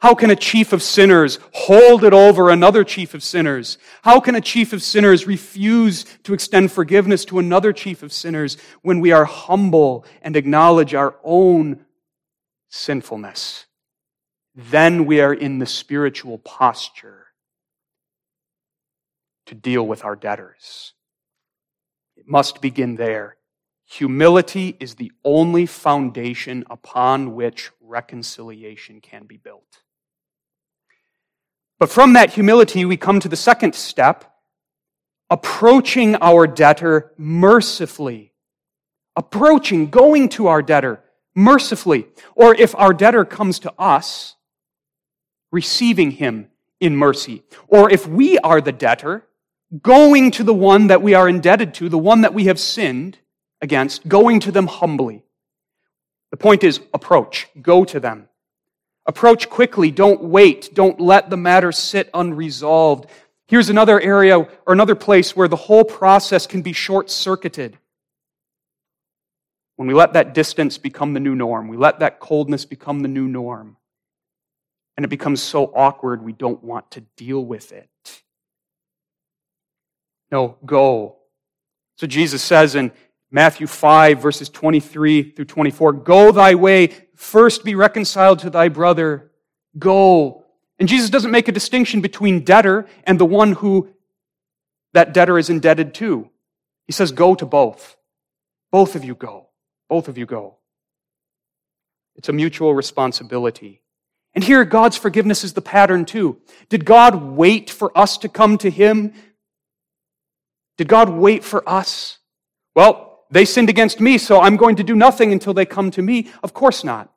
[0.01, 3.79] How can a chief of sinners hold it over another chief of sinners?
[4.03, 8.57] How can a chief of sinners refuse to extend forgiveness to another chief of sinners
[8.83, 11.85] when we are humble and acknowledge our own
[12.69, 13.67] sinfulness?
[14.55, 17.27] Then we are in the spiritual posture
[19.47, 20.93] to deal with our debtors.
[22.17, 23.37] It must begin there.
[23.87, 29.81] Humility is the only foundation upon which reconciliation can be built.
[31.79, 34.25] But from that humility, we come to the second step,
[35.31, 38.33] approaching our debtor mercifully.
[39.15, 41.01] Approaching, going to our debtor
[41.35, 42.07] mercifully.
[42.35, 44.35] Or if our debtor comes to us,
[45.51, 46.49] receiving him
[46.81, 47.43] in mercy.
[47.69, 49.25] Or if we are the debtor,
[49.83, 53.19] going to the one that we are indebted to, the one that we have sinned
[53.61, 55.23] against, going to them humbly.
[56.31, 58.28] The point is approach, go to them.
[59.09, 63.09] Approach quickly, don't wait, don't let the matter sit unresolved.
[63.47, 67.79] Here's another area or another place where the whole process can be short circuited.
[69.77, 73.09] When we let that distance become the new norm, we let that coldness become the
[73.09, 73.79] new norm,
[74.97, 77.89] and it becomes so awkward we don't want to deal with it.
[80.31, 81.17] No, go.
[81.97, 82.93] So Jesus says in
[83.31, 89.31] Matthew 5, verses 23 through 24, Go thy way, first be reconciled to thy brother.
[89.79, 90.45] Go.
[90.79, 93.91] And Jesus doesn't make a distinction between debtor and the one who
[94.95, 96.31] that debtor is indebted to.
[96.87, 97.97] He says, Go to both.
[98.71, 99.49] Both of you go.
[99.89, 100.57] Both of you go.
[102.17, 103.83] It's a mutual responsibility.
[104.35, 106.39] And here, God's forgiveness is the pattern too.
[106.69, 109.13] Did God wait for us to come to Him
[110.79, 112.19] did God wait for us?
[112.75, 116.03] Well, they sinned against me, so I'm going to do nothing until they come to
[116.03, 116.31] me.
[116.43, 117.13] Of course not.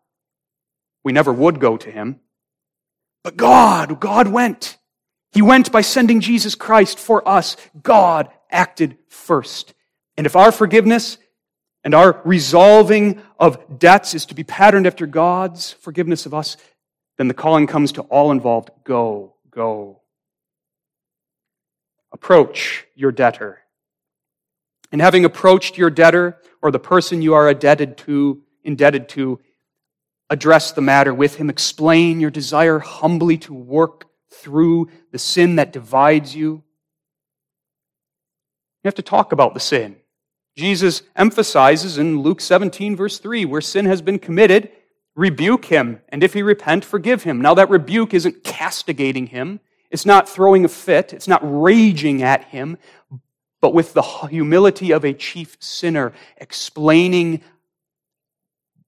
[1.03, 2.19] We never would go to him.
[3.23, 4.77] But God, God went.
[5.31, 7.55] He went by sending Jesus Christ for us.
[7.81, 9.73] God acted first.
[10.17, 11.17] And if our forgiveness
[11.83, 16.57] and our resolving of debts is to be patterned after God's forgiveness of us,
[17.17, 20.01] then the calling comes to all involved go, go,
[22.11, 23.60] approach your debtor.
[24.91, 29.39] And having approached your debtor or the person you are indebted to, indebted to,
[30.29, 35.73] address the matter with him, explain your desire humbly to work through the sin that
[35.73, 36.63] divides you.
[38.83, 39.97] You have to talk about the sin.
[40.55, 44.71] Jesus emphasizes in Luke 17, verse 3, where sin has been committed,
[45.15, 47.41] rebuke him, and if he repent, forgive him.
[47.41, 49.59] Now, that rebuke isn't castigating him,
[49.91, 51.11] it's not throwing a fit.
[51.11, 52.77] It's not raging at him,
[53.61, 57.41] but with the humility of a chief sinner, explaining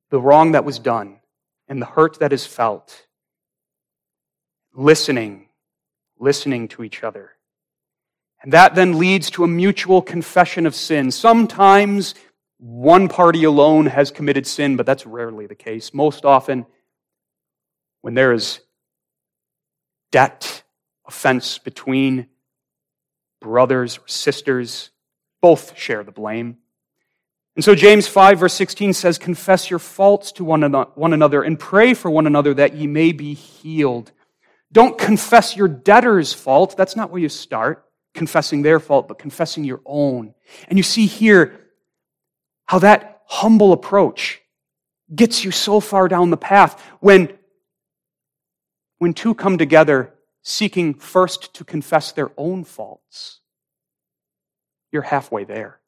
[0.09, 1.19] the wrong that was done
[1.67, 3.05] and the hurt that is felt.
[4.73, 5.47] Listening,
[6.19, 7.31] listening to each other.
[8.41, 11.11] And that then leads to a mutual confession of sin.
[11.11, 12.15] Sometimes
[12.57, 15.93] one party alone has committed sin, but that's rarely the case.
[15.93, 16.65] Most often,
[18.01, 18.59] when there is
[20.11, 20.63] debt
[21.07, 22.27] offense between
[23.43, 24.89] brothers or sisters.
[25.41, 26.57] Both share the blame.
[27.55, 31.93] And so James 5 verse 16 says, confess your faults to one another and pray
[31.93, 34.11] for one another that ye may be healed.
[34.71, 36.75] Don't confess your debtor's fault.
[36.75, 37.85] That's not where you start,
[38.15, 40.33] confessing their fault, but confessing your own.
[40.67, 41.59] And you see here
[42.65, 44.41] how that humble approach
[45.13, 47.37] gets you so far down the path when,
[48.97, 50.12] when two come together
[50.43, 53.39] seeking first to confess their own faults,
[54.91, 55.79] you're halfway there.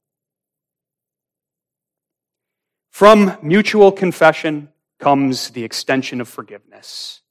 [2.90, 7.22] From mutual confession comes the extension of forgiveness.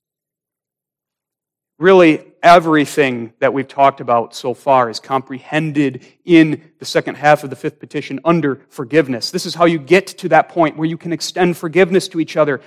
[1.79, 7.51] Really, everything that we've talked about so far is comprehended in the second half of
[7.51, 9.31] the fifth petition under forgiveness.
[9.33, 12.37] This is how you get to that point where you can extend forgiveness to each
[12.37, 12.61] other.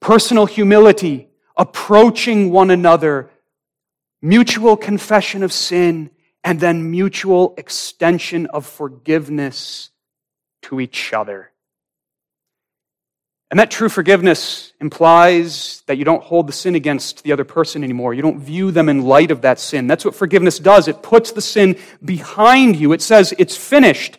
[0.00, 3.30] Personal humility, approaching one another
[4.20, 6.10] mutual confession of sin,
[6.44, 9.90] and then mutual extension of forgiveness
[10.62, 11.50] to each other.
[13.50, 17.82] And that true forgiveness implies that you don't hold the sin against the other person
[17.82, 18.12] anymore.
[18.12, 19.86] You don't view them in light of that sin.
[19.86, 20.86] That's what forgiveness does.
[20.86, 22.92] It puts the sin behind you.
[22.92, 24.18] It says, it's finished.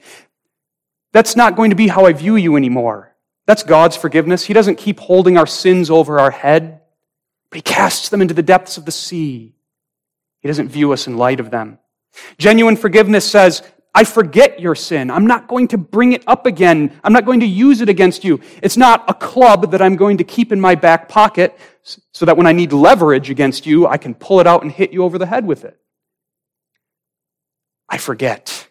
[1.13, 3.15] That's not going to be how I view you anymore.
[3.45, 4.45] That's God's forgiveness.
[4.45, 6.81] He doesn't keep holding our sins over our head,
[7.51, 9.53] but He casts them into the depths of the sea.
[10.41, 11.79] He doesn't view us in light of them.
[12.37, 13.61] Genuine forgiveness says,
[13.93, 15.09] I forget your sin.
[15.09, 16.99] I'm not going to bring it up again.
[17.03, 18.39] I'm not going to use it against you.
[18.61, 21.57] It's not a club that I'm going to keep in my back pocket
[22.13, 24.91] so that when I need leverage against you, I can pull it out and hit
[24.91, 25.79] you over the head with it.
[27.89, 28.67] I forget.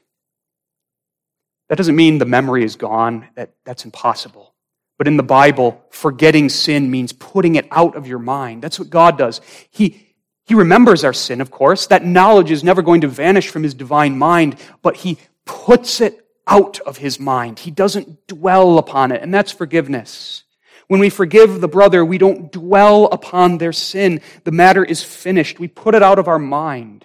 [1.68, 3.28] That doesn't mean the memory is gone.
[3.34, 4.54] That, that's impossible.
[4.98, 8.62] But in the Bible, forgetting sin means putting it out of your mind.
[8.62, 9.40] That's what God does.
[9.70, 10.07] He,
[10.48, 11.86] he remembers our sin, of course.
[11.88, 16.26] That knowledge is never going to vanish from his divine mind, but he puts it
[16.46, 17.58] out of his mind.
[17.58, 20.44] He doesn't dwell upon it, and that's forgiveness.
[20.86, 24.22] When we forgive the brother, we don't dwell upon their sin.
[24.44, 25.60] The matter is finished.
[25.60, 27.04] We put it out of our mind.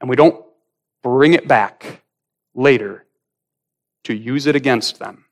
[0.00, 0.44] And we don't
[1.04, 2.02] bring it back
[2.52, 3.06] later
[4.04, 5.26] to use it against them.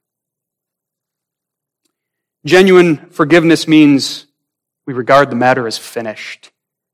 [2.47, 4.27] Genuine forgiveness means
[4.87, 6.51] we regard the matter as finished,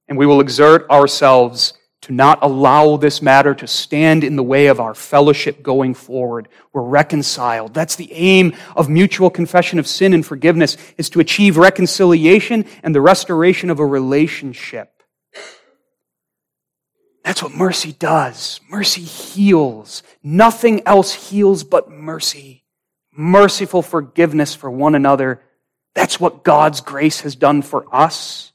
[0.09, 4.69] and we will exert ourselves to not allow this matter to stand in the way
[4.69, 6.49] of our fellowship going forward.
[6.73, 7.75] We're reconciled.
[7.75, 12.95] That's the aim of mutual confession of sin and forgiveness is to achieve reconciliation and
[12.95, 15.03] the restoration of a relationship.
[17.23, 18.61] That's what mercy does.
[18.71, 20.03] Mercy heals.
[20.23, 22.65] Nothing else heals but mercy.
[23.13, 25.43] Merciful forgiveness for one another.
[25.95, 28.53] That's what God's grace has done for us.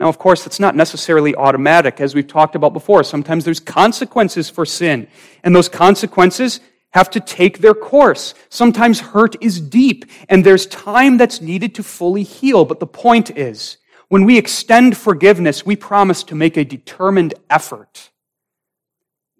[0.00, 3.04] Now, of course, it's not necessarily automatic, as we've talked about before.
[3.04, 5.06] Sometimes there's consequences for sin,
[5.42, 8.34] and those consequences have to take their course.
[8.48, 12.64] Sometimes hurt is deep, and there's time that's needed to fully heal.
[12.64, 13.78] But the point is,
[14.08, 18.10] when we extend forgiveness, we promise to make a determined effort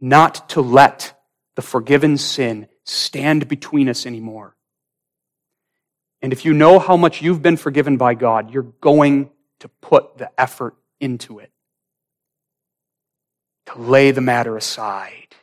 [0.01, 1.19] not to let
[1.55, 4.57] the forgiven sin stand between us anymore.
[6.25, 9.29] And if you know how much you've been forgiven by God, you're going
[9.61, 11.51] to put the effort into it,
[13.67, 15.35] to lay the matter aside,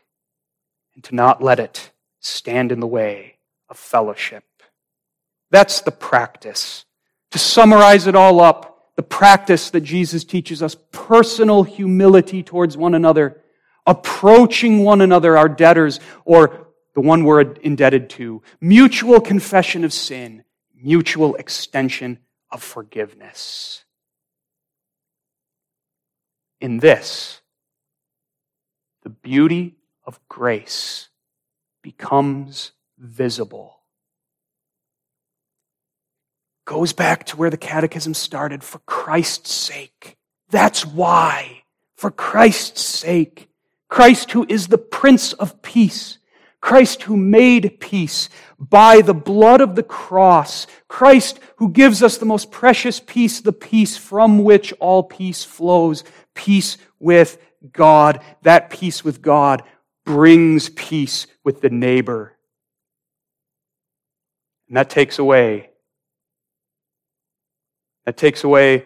[0.95, 3.35] and to not let it stand in the way
[3.69, 4.43] of fellowship.
[5.51, 6.85] That's the practice.
[7.29, 12.95] To summarize it all up, the practice that Jesus teaches us personal humility towards one
[12.95, 13.39] another,
[13.85, 20.43] approaching one another, our debtors, or the one we're indebted to, mutual confession of sin,
[20.81, 22.19] mutual extension
[22.51, 23.85] of forgiveness
[26.59, 27.41] in this
[29.03, 29.75] the beauty
[30.05, 31.09] of grace
[31.81, 33.79] becomes visible.
[36.65, 40.17] Goes back to where the catechism started for Christ's sake.
[40.49, 41.63] That's why.
[41.95, 43.49] For Christ's sake.
[43.89, 46.19] Christ, who is the Prince of Peace.
[46.61, 50.67] Christ, who made peace by the blood of the cross.
[50.87, 56.03] Christ, who gives us the most precious peace, the peace from which all peace flows
[56.35, 57.37] peace with
[57.73, 58.23] God.
[58.43, 59.63] That peace with God
[60.05, 62.37] brings peace with the neighbor.
[64.67, 65.71] And that takes away
[68.05, 68.85] that takes away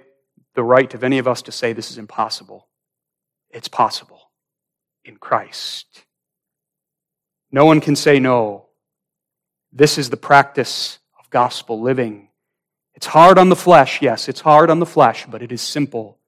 [0.56, 2.68] the right of any of us to say this is impossible.
[3.50, 4.32] It's possible
[5.04, 6.04] in Christ.
[7.56, 8.66] No one can say no.
[9.72, 12.28] This is the practice of gospel living.
[12.96, 16.20] It's hard on the flesh, yes, it's hard on the flesh, but it is simple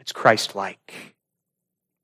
[0.00, 1.14] it's Christ like.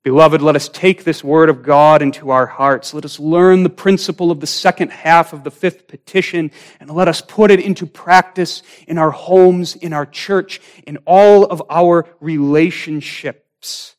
[0.03, 2.93] Beloved, let us take this word of God into our hearts.
[2.93, 7.07] Let us learn the principle of the second half of the fifth petition and let
[7.07, 12.05] us put it into practice in our homes, in our church, in all of our
[12.19, 13.95] relationships.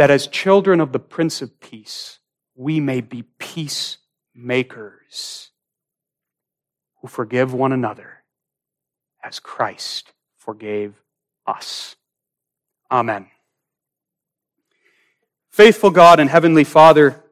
[0.00, 2.20] That as children of the Prince of Peace,
[2.54, 5.50] we may be peacemakers
[7.02, 8.22] who forgive one another
[9.22, 10.94] as Christ forgave
[11.46, 11.96] us.
[12.90, 13.26] Amen.
[15.52, 17.22] Faithful God and Heavenly Father,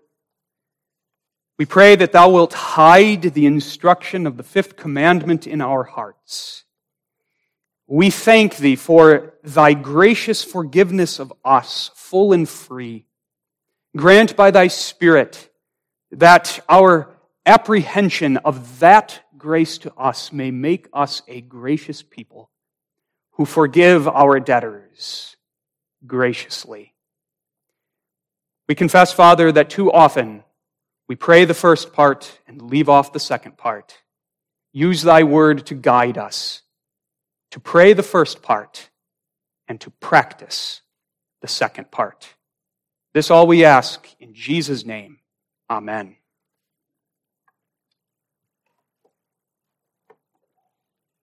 [1.59, 6.64] we pray that Thou wilt hide the instruction of the fifth commandment in our hearts.
[7.89, 13.07] We thank Thee for Thy gracious forgiveness of us, full and free.
[13.97, 15.49] Grant by Thy Spirit
[16.12, 17.16] that our
[17.47, 22.51] apprehension of that grace to us may make us a gracious people
[23.32, 25.36] who forgive our debtors
[26.07, 26.93] graciously.
[28.68, 30.45] We confess, Father, that too often
[31.09, 33.97] we pray the first part and leave off the second part.
[34.72, 36.61] Use thy word to guide us,
[37.51, 38.90] to pray the first part
[39.66, 40.82] and to practice
[41.40, 42.34] the second part.
[43.14, 45.18] This all we ask in Jesus' name.
[45.70, 46.18] Amen.